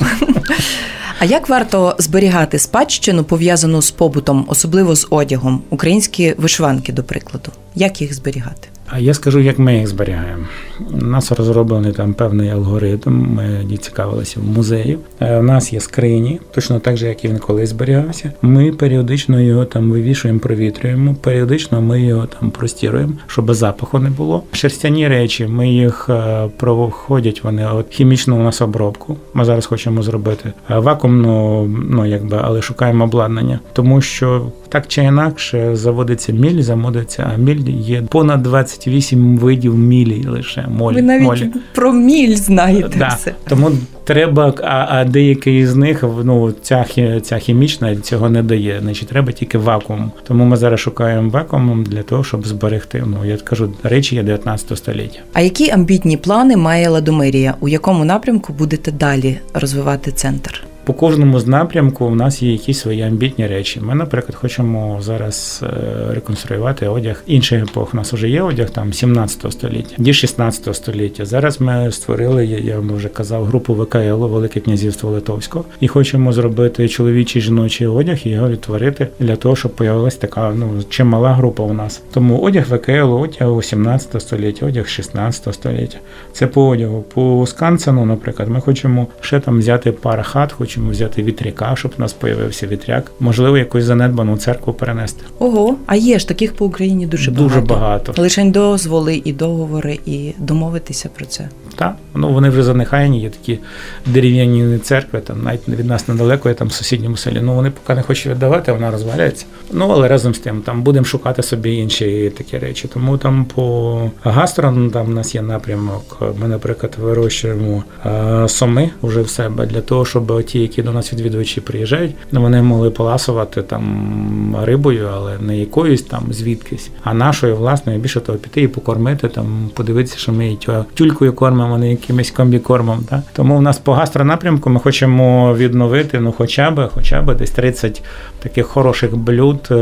А 1.19 1.25
як 1.25 1.49
варто 1.49 1.97
зберігати 1.99 2.59
спадщину 2.59 3.25
пов'язану 3.25 3.83
з 3.83 3.91
побутом, 3.91 4.47
особливо 4.49 4.97
з 4.97 5.07
одягом, 5.11 5.63
українські 5.71 6.35
вишиванки, 6.39 6.93
до 6.93 7.05
прикладу? 7.05 7.53
Як 7.75 8.01
їх 8.01 8.15
зберігати? 8.15 8.69
А 8.91 8.99
я 8.99 9.15
скажу, 9.15 9.41
як 9.41 9.59
ми 9.59 9.77
їх 9.77 9.87
зберігаємо. 9.87 10.45
У 10.93 11.05
нас 11.05 11.33
розроблений 11.33 11.93
там 11.93 12.15
певний 12.15 12.51
алгоритм. 12.51 13.13
Ми 13.13 13.77
цікавилися 13.77 14.41
в 14.41 14.45
музеї. 14.45 14.99
Е, 15.21 15.39
у 15.39 15.43
нас 15.43 15.73
є 15.73 15.81
скрині, 15.81 16.41
точно 16.55 16.81
так 16.81 16.97
же, 16.97 17.09
як 17.09 17.25
і 17.25 17.29
він 17.29 17.39
колись 17.39 17.69
зберігався. 17.69 18.33
Ми 18.43 18.73
періодично 18.73 19.41
його 19.41 19.65
там 19.65 19.91
вивішуємо, 19.91 20.41
провітрюємо. 20.41 21.15
Періодично 21.15 21.81
ми 21.81 22.03
його 22.03 22.27
там 22.27 22.51
простіруємо, 22.51 23.13
щоб 23.27 23.55
запаху 23.55 23.99
не 23.99 24.11
було. 24.11 24.43
Шерстяні 24.53 25.09
речі, 25.09 25.47
ми 25.47 25.69
їх 25.69 26.07
е, 26.09 26.49
проходять. 26.57 27.45
Вони 27.45 27.67
от 27.67 27.87
хімічну 27.91 28.37
у 28.37 28.43
нас 28.43 28.61
обробку. 28.61 29.17
Ми 29.35 29.45
зараз 29.45 29.67
хочемо 29.67 30.03
зробити 30.03 30.53
е, 30.71 30.79
вакуумну, 30.79 31.65
ну 31.91 32.07
якби, 32.07 32.41
але 32.43 32.63
шукаємо 32.63 33.05
обладнання, 33.05 33.61
тому 33.73 34.01
що 34.01 34.53
так 34.69 34.87
чи 34.87 35.03
інакше 35.03 35.77
заводиться 35.77 36.33
міль, 36.33 36.63
заводиться, 36.63 37.31
а 37.35 37.37
міль 37.37 37.69
є 37.69 38.03
понад 38.03 38.43
28 38.43 39.39
видів 39.39 39.79
мілі 39.79 40.27
лише 40.29 40.67
молі. 40.69 40.95
Ви 40.97 41.03
навіть 41.03 41.25
молі. 41.25 41.51
про 41.75 41.93
міль 41.93 42.37
знаєте. 42.37 42.99
Да. 42.99 43.09
все. 43.09 43.35
Тому 43.49 43.71
треба, 44.05 44.55
а 44.63 44.87
а 44.91 45.05
деякі 45.05 45.67
з 45.67 45.75
них 45.75 46.05
ну 46.25 46.53
ця 46.63 46.85
ця 47.23 47.39
хімічна 47.39 47.97
цього 47.97 48.29
не 48.29 48.43
дає. 48.43 48.81
Значить, 48.83 49.09
треба 49.09 49.33
тільки 49.33 49.59
вакуум. 49.59 50.13
Тому 50.27 50.45
ми 50.45 50.57
зараз 50.57 50.81
шукаємо 50.81 51.31
вакуум 51.31 51.85
для 51.85 52.03
того, 52.03 52.25
щоб 52.25 52.47
зберегти. 52.47 53.05
Ну 53.07 53.25
я 53.25 53.37
кажу, 53.37 53.73
речі 53.83 54.17
є 54.17 54.23
19 54.23 54.79
століття. 54.79 55.19
А 55.33 55.41
які 55.41 55.71
амбітні 55.71 56.17
плани 56.17 56.57
має 56.57 56.89
Ладомирія? 56.89 57.55
У 57.61 57.69
якому 57.69 58.05
напрямку 58.05 58.53
будете 58.53 58.93
далі 58.93 59.39
розвивати 59.55 60.13
центр? 60.13 60.65
По 60.89 60.95
кожному 60.95 61.41
з 61.41 61.47
напрямку 61.47 62.05
у 62.05 62.15
нас 62.15 62.43
є 62.43 62.53
якісь 62.53 62.79
свої 62.79 63.03
амбітні 63.03 63.47
речі. 63.47 63.81
Ми, 63.81 63.95
наприклад, 63.95 64.35
хочемо 64.35 64.99
зараз 65.01 65.63
е, 65.63 66.15
реконструювати 66.15 66.89
одяг 66.89 67.23
інших 67.27 67.63
епох. 67.63 67.95
У 67.95 67.97
нас 67.97 68.13
вже 68.13 68.29
є 68.29 68.43
одяг 68.43 68.71
там 68.71 68.93
17 68.93 69.53
століття, 69.53 69.95
є 69.99 70.13
16 70.13 70.77
століття. 70.77 71.25
Зараз 71.25 71.61
ми 71.61 71.93
створили, 71.93 72.47
я 72.47 72.77
вам 72.77 72.93
вже 72.93 73.09
казав, 73.09 73.45
групу 73.45 73.75
ВКЛ 73.75 74.27
Велике 74.27 74.61
Князівство 74.61 75.11
Литовського, 75.11 75.65
і 75.81 75.89
хочемо 75.89 76.33
зробити 76.33 76.89
чоловічий 76.89 77.43
жіночий 77.43 77.87
одяг 77.87 78.19
і 78.25 78.31
його 78.31 78.49
відтворити 78.49 79.09
для 79.21 79.37
того, 79.37 79.57
щоб 79.57 79.75
появилася 79.75 80.19
така 80.19 80.53
ну 80.57 80.83
чимала 80.89 81.33
група 81.33 81.63
у 81.63 81.73
нас. 81.73 82.03
Тому 82.13 82.39
одяг 82.39 82.67
ВКЛ, 82.71 83.13
одяг 83.13 83.65
17 83.65 84.23
століття, 84.23 84.67
одяг 84.67 84.89
16 84.89 85.55
століття. 85.55 85.99
Це 86.33 86.47
по 86.47 86.69
одягу. 86.69 87.03
По 87.15 87.45
сканцену, 87.47 88.05
наприклад, 88.05 88.49
ми 88.49 88.61
хочемо 88.61 89.07
ще 89.21 89.41
там 89.41 89.59
взяти 89.59 89.93
парахат, 89.93 90.53
хочемо 90.53 90.78
хочемо 90.79 90.91
взяти 90.91 91.23
вітряка, 91.23 91.77
щоб 91.77 91.93
у 91.99 92.03
нас 92.03 92.13
появився 92.13 92.67
вітряк. 92.67 93.13
Можливо, 93.21 93.59
якусь 93.59 93.85
занедбану 93.85 94.37
церкву 94.37 94.73
перенести. 94.73 95.23
Ого, 95.39 95.77
а 95.87 95.97
є 95.97 96.19
ж 96.19 96.29
таких 96.29 96.53
по 96.57 96.67
Україні 96.67 97.07
дуже 97.07 97.31
багато. 97.31 97.49
Дуже 97.49 97.61
багато. 97.61 98.23
Лишень 98.23 98.51
дозволи 98.51 99.23
і 99.25 99.33
договори, 99.33 99.99
і 100.07 100.35
домовитися 100.39 101.09
про 101.17 101.27
це. 101.27 101.49
Так, 101.79 101.97
ну 102.15 102.33
вони 102.33 102.49
вже 102.49 102.63
занехайні, 102.63 103.21
є 103.21 103.31
такі 103.31 103.59
дерев'яні 104.07 104.79
церкви, 104.79 105.21
там 105.21 105.43
навіть 105.43 105.69
від 105.69 105.87
нас 105.87 106.09
недалеко, 106.09 106.49
я 106.49 106.55
там 106.55 106.69
в 106.69 106.73
сусідньому 106.73 107.17
селі. 107.17 107.41
Ну 107.43 107.55
вони 107.55 107.71
поки 107.71 107.95
не 107.95 108.03
хочуть 108.03 108.27
віддавати, 108.27 108.73
вона 108.73 108.91
розваляється. 108.91 109.47
Ну 109.73 109.89
але 109.93 110.09
разом 110.09 110.35
з 110.35 110.39
тим 110.39 110.63
там 110.63 110.83
будемо 110.83 111.05
шукати 111.05 111.43
собі 111.43 111.75
інші 111.75 112.33
такі 112.37 112.59
речі. 112.59 112.89
Тому 112.95 113.19
там 113.19 113.45
по 113.45 114.11
гастро 114.23 114.71
ну, 114.71 114.91
там 114.91 115.07
у 115.07 115.11
нас 115.11 115.35
є 115.35 115.43
напрямок. 115.43 116.23
Ми, 116.41 116.49
наприклад, 116.49 116.97
вирощуємо 117.01 117.85
е, 118.07 118.49
соми 118.49 118.91
вже 119.03 119.23
в 119.23 119.29
себе 119.29 119.67
для 119.67 119.81
того, 119.81 120.05
щоб 120.05 120.45
ті, 120.45 120.68
які 120.69 120.83
до 120.83 120.93
нас 120.93 121.13
відвідувачі 121.13 121.61
приїжджають, 121.61 122.15
вони 122.33 122.63
могли 122.63 122.91
поласувати 122.91 123.63
там 123.63 124.57
рибою, 124.63 125.09
але 125.15 125.39
не 125.41 125.59
якоюсь 125.59 126.03
там 126.03 126.23
звідкись, 126.31 126.91
а 127.03 127.15
нашою 127.15 127.57
власною 127.57 127.99
більше 127.99 128.21
того 128.21 128.39
піти 128.39 128.63
і 128.63 128.69
покормити 128.69 129.29
там, 129.29 129.71
подивитися, 129.75 130.19
що 130.19 130.33
ми 130.33 130.45
її 130.45 130.59
тюлькою 130.95 131.33
кормимо, 131.33 131.79
не 131.79 131.91
якимось 131.91 132.31
комбікормом. 132.31 133.05
Так? 133.11 133.21
Тому 133.33 133.57
в 133.57 133.63
нас 133.63 133.79
по 133.79 133.93
гастронапрямку 133.93 134.71
ми 134.71 134.81
хочемо 134.81 135.55
відновити 135.55 136.21
ну 136.21 136.35
хоча 136.39 136.71
б, 136.71 136.89
хоча 136.95 137.23
б 137.23 137.35
десь 137.35 137.51
30 137.51 138.03
таких 138.39 138.67
хороших 138.67 139.17
блюд 139.17 139.69
е, 139.71 139.75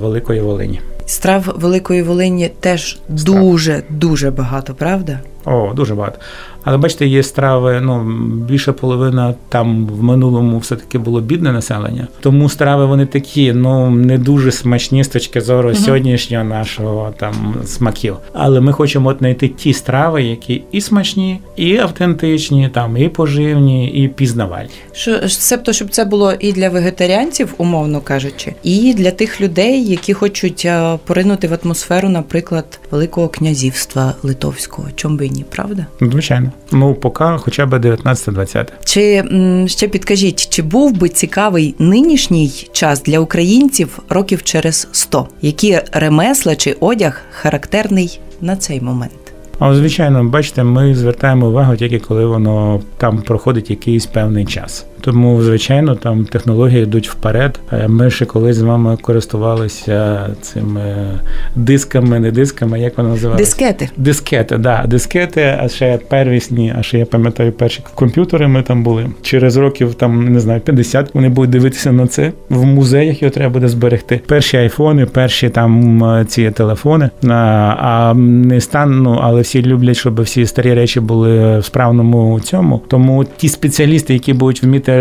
великої 0.00 0.40
Волині. 0.40 0.80
Страв 1.06 1.54
Великої 1.56 2.02
Волині 2.02 2.50
теж 2.60 2.98
Страв. 3.16 3.40
дуже 3.40 3.82
дуже 3.90 4.30
багато, 4.30 4.74
правда? 4.74 5.20
О, 5.44 5.72
дуже 5.74 5.94
багато. 5.94 6.18
Але 6.64 6.76
бачите, 6.76 7.06
є 7.06 7.22
страви, 7.22 7.80
ну 7.80 8.04
більше 8.48 8.72
половина 8.72 9.34
там 9.48 9.86
в 9.86 10.02
минулому 10.02 10.58
все-таки 10.58 10.98
було 10.98 11.20
бідне 11.20 11.52
населення. 11.52 12.08
Тому 12.20 12.48
страви 12.48 12.86
вони 12.86 13.06
такі, 13.06 13.52
ну 13.52 13.90
не 13.90 14.18
дуже 14.18 14.52
смачні 14.52 15.04
з 15.04 15.08
точки 15.08 15.40
зору 15.40 15.70
uh 15.70 15.74
сьогоднішнього 15.74 16.44
нашого 16.44 17.14
там 17.16 17.54
смаків. 17.64 18.16
Але 18.32 18.60
ми 18.60 18.72
хочемо 18.72 19.08
от 19.08 19.18
знайти 19.18 19.48
ті 19.48 19.72
страви, 19.72 20.22
які 20.22 20.62
і 20.72 20.80
смачні, 20.80 21.40
і 21.56 21.76
автентичні, 21.76 22.68
там 22.74 22.96
і 22.96 23.08
поживні, 23.08 23.88
і 23.88 24.08
пізнавальні. 24.08 24.70
Що 24.92 25.28
себто, 25.28 25.72
щоб 25.72 25.90
це 25.90 26.04
було 26.04 26.32
і 26.32 26.52
для 26.52 26.68
вегетаріанців, 26.68 27.54
умовно 27.58 28.00
кажучи, 28.00 28.54
і 28.62 28.94
для 28.94 29.10
тих 29.10 29.40
людей, 29.40 29.84
які 29.84 30.14
хочуть 30.14 30.68
поринути 31.04 31.48
в 31.48 31.58
атмосферу, 31.64 32.08
наприклад, 32.08 32.80
Великого 32.90 33.28
князівства 33.28 34.14
Литовського. 34.22 34.88
Чом 34.96 35.16
би 35.16 35.28
ні, 35.32 35.44
правда? 35.50 35.86
Звичайно. 36.00 36.50
Ну, 36.72 36.94
поки 36.94 37.24
хоча 37.38 37.66
б 37.66 37.74
19-20. 37.74 38.68
Чи 38.84 39.24
ще 39.66 39.88
підкажіть, 39.88 40.48
чи 40.48 40.62
був 40.62 40.92
би 40.92 41.08
цікавий 41.08 41.74
нинішній 41.78 42.68
час 42.72 43.02
для 43.02 43.18
українців 43.18 43.98
років 44.08 44.42
через 44.42 44.88
100? 44.92 45.28
Які 45.42 45.80
ремесла 45.92 46.56
чи 46.56 46.76
одяг 46.80 47.20
характерний 47.30 48.20
на 48.40 48.56
цей 48.56 48.80
момент? 48.80 49.12
А 49.58 49.74
звичайно, 49.74 50.24
бачите, 50.24 50.64
ми 50.64 50.94
звертаємо 50.94 51.48
увагу 51.48 51.76
тільки 51.76 51.98
коли 51.98 52.26
воно 52.26 52.80
там 52.96 53.22
проходить 53.22 53.70
якийсь 53.70 54.06
певний 54.06 54.46
час. 54.46 54.86
Тому, 55.04 55.42
звичайно, 55.42 55.94
там 55.94 56.24
технології 56.24 56.82
йдуть 56.82 57.08
вперед. 57.08 57.60
Е, 57.72 57.88
ми 57.88 58.10
ще 58.10 58.24
колись 58.24 58.56
з 58.56 58.62
вами 58.62 58.96
користувалися 59.02 60.28
цими 60.40 60.82
дисками, 61.56 62.20
не 62.20 62.30
дисками, 62.30 62.80
як 62.80 62.98
вони 62.98 63.10
називаються? 63.10 63.44
Дискети. 63.44 63.90
Дискети, 63.96 64.58
да, 64.58 64.84
дискети, 64.86 65.58
а 65.60 65.68
ще 65.68 65.98
первісні, 66.08 66.74
а 66.78 66.82
ще 66.82 66.98
я 66.98 67.06
пам'ятаю, 67.06 67.52
перші 67.52 67.80
комп'ютери 67.94 68.48
ми 68.48 68.62
там 68.62 68.82
були. 68.82 69.06
Через 69.22 69.56
років 69.56 69.94
там 69.94 70.32
не 70.32 70.40
знаю, 70.40 70.60
50 70.60 71.14
вони 71.14 71.28
будуть 71.28 71.50
дивитися 71.50 71.92
на 71.92 72.06
це 72.06 72.32
в 72.48 72.64
музеях. 72.64 73.22
Його 73.22 73.30
треба 73.30 73.52
буде 73.52 73.68
зберегти. 73.68 74.20
Перші 74.26 74.56
айфони, 74.56 75.06
перші 75.06 75.48
там 75.48 76.04
е, 76.04 76.24
ці 76.24 76.50
телефони. 76.50 77.10
А 77.28 78.14
не 78.16 78.60
стан, 78.60 79.02
ну 79.02 79.18
але 79.22 79.40
всі 79.40 79.62
люблять, 79.62 79.96
щоб 79.96 80.22
всі 80.22 80.46
старі 80.46 80.74
речі 80.74 81.00
були 81.00 81.58
в 81.58 81.64
справному 81.64 82.40
цьому. 82.40 82.80
Тому 82.88 83.24
ті 83.36 83.48
спеціалісти, 83.48 84.12
які 84.12 84.32
будуть 84.32 84.62
вміти 84.62 84.91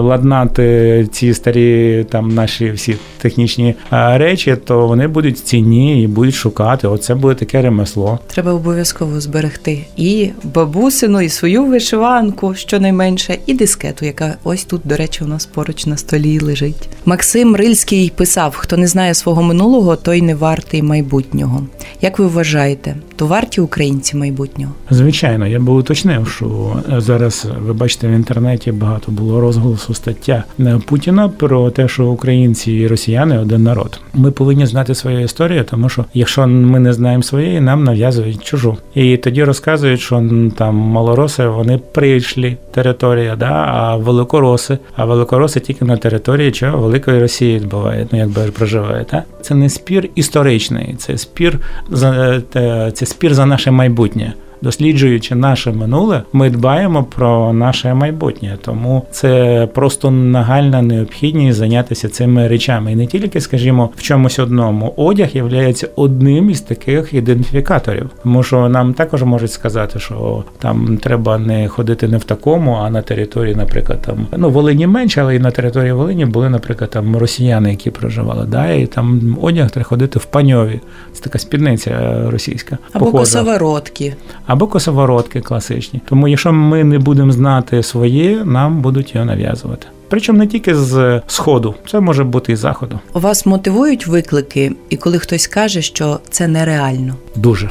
ладнати 0.00 1.08
ці 1.12 1.34
старі 1.34 2.06
там 2.10 2.34
наші 2.34 2.70
всі 2.70 2.96
технічні 3.18 3.74
речі, 3.90 4.56
то 4.64 4.86
вони 4.86 5.08
будуть 5.08 5.38
цінні 5.38 6.02
і 6.02 6.06
будуть 6.06 6.34
шукати. 6.34 6.88
Оце 6.88 7.14
буде 7.14 7.34
таке 7.34 7.62
ремесло. 7.62 8.18
Треба 8.26 8.52
обов'язково 8.52 9.20
зберегти 9.20 9.84
і 9.96 10.30
бабусину, 10.44 11.20
і 11.20 11.28
свою 11.28 11.64
вишиванку, 11.64 12.54
щонайменше, 12.54 13.38
і 13.46 13.54
дискету, 13.54 14.06
яка 14.06 14.34
ось 14.44 14.64
тут, 14.64 14.80
до 14.84 14.96
речі, 14.96 15.24
у 15.24 15.26
нас 15.26 15.46
поруч 15.46 15.86
на 15.86 15.96
столі 15.96 16.40
лежить. 16.40 16.88
Максим 17.04 17.56
Рильський 17.56 18.12
писав: 18.16 18.54
хто 18.56 18.76
не 18.76 18.86
знає 18.86 19.14
свого 19.14 19.42
минулого, 19.42 19.96
той 19.96 20.22
не 20.22 20.34
вартий 20.34 20.82
майбутнього. 20.82 21.66
Як 22.00 22.18
ви 22.18 22.26
вважаєте, 22.26 22.96
то 23.16 23.26
варті 23.26 23.60
українці 23.60 24.16
майбутнього? 24.16 24.72
Звичайно, 24.90 25.46
я 25.46 25.60
би 25.60 25.72
уточнив, 25.72 26.28
що 26.28 26.76
зараз 26.98 27.46
ви 27.60 27.72
бачите 27.72 28.08
в 28.08 28.10
інтернеті 28.10 28.72
багато 28.72 29.12
було 29.12 29.35
розголосу 29.40 29.94
стаття 29.94 30.44
Путіна 30.86 31.28
про 31.28 31.70
те, 31.70 31.88
що 31.88 32.06
українці 32.06 32.72
і 32.72 32.86
росіяни 32.86 33.38
один 33.38 33.62
народ. 33.62 34.00
Ми 34.14 34.30
повинні 34.30 34.66
знати 34.66 34.94
свою 34.94 35.20
історію, 35.20 35.64
тому 35.64 35.88
що 35.88 36.04
якщо 36.14 36.46
ми 36.46 36.80
не 36.80 36.92
знаємо 36.92 37.22
своєї, 37.22 37.60
нам 37.60 37.84
нав'язують 37.84 38.44
чужу. 38.44 38.76
І 38.94 39.16
тоді 39.16 39.44
розказують, 39.44 40.00
що 40.00 40.22
там 40.56 40.74
малороси 40.74 41.46
вони 41.46 41.80
прийшли 41.92 42.56
територія, 42.74 43.36
да, 43.36 43.52
а 43.52 43.96
великороси, 43.96 44.78
а 44.96 45.04
великороси 45.04 45.60
тільки 45.60 45.84
на 45.84 45.96
території 45.96 46.52
чого 46.52 46.78
великої 46.78 47.20
Росії 47.20 47.56
відбувають, 47.56 48.08
ну 48.12 48.18
якби 48.18 48.42
проживають. 48.42 49.08
Да? 49.10 49.22
Це 49.42 49.54
не 49.54 49.68
спір 49.68 50.08
історичний, 50.14 50.94
це 50.98 51.18
спір 51.18 51.58
за 51.90 52.42
е, 52.56 52.90
це 52.94 53.06
спір 53.06 53.34
за 53.34 53.46
наше 53.46 53.70
майбутнє 53.70 54.32
досліджуючи 54.62 55.34
наше 55.34 55.72
минуле, 55.72 56.22
ми 56.32 56.50
дбаємо 56.50 57.04
про 57.04 57.52
наше 57.52 57.94
майбутнє. 57.94 58.58
Тому 58.62 59.06
це 59.10 59.68
просто 59.74 60.10
нагальна 60.10 60.82
необхідність 60.82 61.58
зайнятися 61.58 62.08
цими 62.08 62.48
речами. 62.48 62.92
І 62.92 62.96
не 62.96 63.06
тільки, 63.06 63.40
скажімо, 63.40 63.90
в 63.96 64.02
чомусь 64.02 64.38
одному 64.38 64.94
одяг 64.96 65.28
є 65.32 65.74
одним 65.96 66.50
із 66.50 66.60
таких 66.60 67.14
ідентифікаторів, 67.14 68.10
тому 68.22 68.42
що 68.42 68.68
нам 68.68 68.94
також 68.94 69.22
можуть 69.22 69.52
сказати, 69.52 69.98
що 69.98 70.44
там 70.58 70.98
треба 70.98 71.38
не 71.38 71.68
ходити 71.68 72.08
не 72.08 72.18
в 72.18 72.24
такому, 72.24 72.72
а 72.72 72.90
на 72.90 73.02
території, 73.02 73.54
наприклад, 73.54 74.02
там 74.02 74.26
ну 74.36 74.50
Волині 74.50 74.86
менше, 74.86 75.20
але 75.20 75.36
і 75.36 75.38
на 75.38 75.50
території 75.50 75.92
Волині 75.92 76.24
були, 76.24 76.50
наприклад, 76.50 76.90
там 76.90 77.16
росіяни, 77.16 77.70
які 77.70 77.90
проживали. 77.90 78.46
Да, 78.46 78.70
і 78.70 78.86
там 78.86 79.38
одяг 79.42 79.70
треба 79.70 79.84
ходити 79.84 80.18
в 80.18 80.24
паньові. 80.24 80.80
Це 81.12 81.22
така 81.22 81.38
спідниця 81.38 82.22
російська. 82.30 82.78
Або 82.92 83.12
косоворотки 83.12 84.14
або 84.46 84.66
косоворотки 84.66 85.40
класичні. 85.40 86.00
Тому, 86.08 86.28
якщо 86.28 86.52
ми 86.52 86.84
не 86.84 86.98
будемо 86.98 87.32
знати 87.32 87.82
своє, 87.82 88.44
нам 88.44 88.80
будуть 88.82 89.14
його 89.14 89.26
нав'язувати. 89.26 89.86
Причому 90.08 90.38
не 90.38 90.46
тільки 90.46 90.74
з 90.74 91.22
сходу, 91.26 91.74
це 91.90 92.00
може 92.00 92.24
бути 92.24 92.52
і 92.52 92.56
з 92.56 92.58
заходу. 92.58 93.00
У 93.14 93.20
вас 93.20 93.46
мотивують 93.46 94.06
виклики, 94.06 94.72
і 94.90 94.96
коли 94.96 95.18
хтось 95.18 95.46
каже, 95.46 95.82
що 95.82 96.20
це 96.30 96.48
нереально, 96.48 97.14
дуже. 97.36 97.70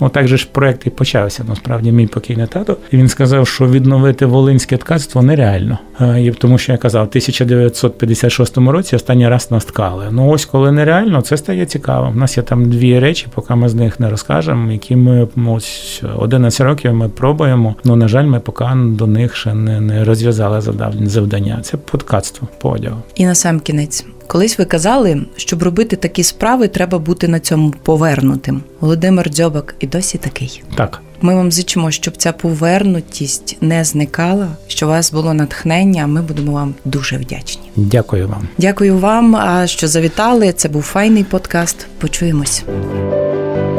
Ну, 0.00 0.08
так 0.08 0.28
же 0.28 0.36
ж 0.36 0.48
проект 0.52 0.86
і 0.86 0.90
почався. 0.90 1.44
Насправді, 1.48 1.92
мій 1.92 2.06
покійний 2.06 2.46
тато. 2.46 2.76
І 2.90 2.96
він 2.96 3.08
сказав, 3.08 3.48
що 3.48 3.66
відновити 3.66 4.26
волинське 4.26 4.76
ткацтво 4.76 5.22
нереально. 5.22 5.78
І 6.18 6.30
тому 6.30 6.58
що 6.58 6.72
я 6.72 6.78
казав, 6.78 7.04
в 7.04 7.08
1956 7.08 8.56
році 8.56 8.96
останній 8.96 9.28
раз 9.28 9.50
нас 9.50 9.64
ткали. 9.64 10.08
Ну 10.10 10.28
ось 10.28 10.44
коли 10.44 10.72
нереально, 10.72 11.22
це 11.22 11.36
стає 11.36 11.66
цікаво. 11.66 12.12
У 12.14 12.18
нас 12.18 12.36
є 12.36 12.42
там 12.42 12.70
дві 12.70 12.98
речі, 12.98 13.26
поки 13.34 13.54
ми 13.54 13.68
з 13.68 13.74
них 13.74 14.00
не 14.00 14.10
розкажемо, 14.10 14.72
які 14.72 14.96
ми 14.96 15.28
ось 15.46 16.02
11 16.16 16.60
років 16.60 16.94
ми 16.94 17.08
пробуємо. 17.08 17.74
Ну 17.84 17.96
на 17.96 18.08
жаль, 18.08 18.24
ми 18.24 18.40
поки 18.40 18.64
до 18.74 19.06
них 19.06 19.36
ще 19.36 19.54
не, 19.54 19.80
не 19.80 20.04
розв'язали 20.04 20.60
завдання. 21.00 21.58
Це 21.62 21.76
по 21.76 21.98
ткацтву, 21.98 22.48
по 22.60 22.70
одягу. 22.70 23.02
І 23.14 23.26
на 23.26 23.34
сам 23.34 23.60
кінець. 23.60 24.06
Колись 24.26 24.58
ви 24.58 24.64
казали, 24.64 25.22
щоб 25.36 25.62
робити 25.62 25.96
такі 25.96 26.22
справи, 26.22 26.68
треба 26.68 26.98
бути 26.98 27.28
на 27.28 27.40
цьому 27.40 27.74
повернутим. 27.82 28.62
Володимир 28.80 29.30
Дзьобак 29.30 29.74
і 29.80 29.86
досі 29.86 30.18
такий. 30.18 30.62
Так. 30.74 31.02
Ми 31.20 31.34
вам 31.34 31.52
зичимо, 31.52 31.90
щоб 31.90 32.16
ця 32.16 32.32
повернутість 32.32 33.56
не 33.60 33.84
зникала, 33.84 34.48
що 34.66 34.86
у 34.86 34.88
вас 34.88 35.12
було 35.12 35.34
натхнення. 35.34 36.06
Ми 36.06 36.22
будемо 36.22 36.52
вам 36.52 36.74
дуже 36.84 37.16
вдячні. 37.16 37.62
Дякую 37.76 38.28
вам. 38.28 38.48
Дякую 38.58 38.98
вам, 38.98 39.36
що 39.66 39.88
завітали. 39.88 40.52
Це 40.52 40.68
був 40.68 40.82
файний 40.82 41.24
подкаст. 41.24 41.86
Почуємось. 41.98 42.64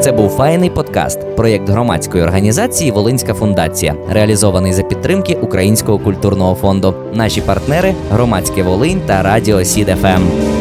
Це 0.00 0.12
був 0.12 0.30
файний 0.30 0.70
подкаст, 0.70 1.36
проєкт 1.36 1.68
громадської 1.68 2.24
організації 2.24 2.90
Волинська 2.90 3.34
фундація, 3.34 3.94
реалізований 4.10 4.72
за 4.72 4.82
підтримки 4.82 5.34
Українського 5.34 5.98
культурного 5.98 6.54
фонду. 6.54 6.94
Наші 7.12 7.40
партнери 7.40 7.94
громадське 8.10 8.62
Волинь 8.62 9.00
та 9.06 9.22
Радіо 9.22 9.64
Сід 9.64 9.88
ФМ. 9.88 10.57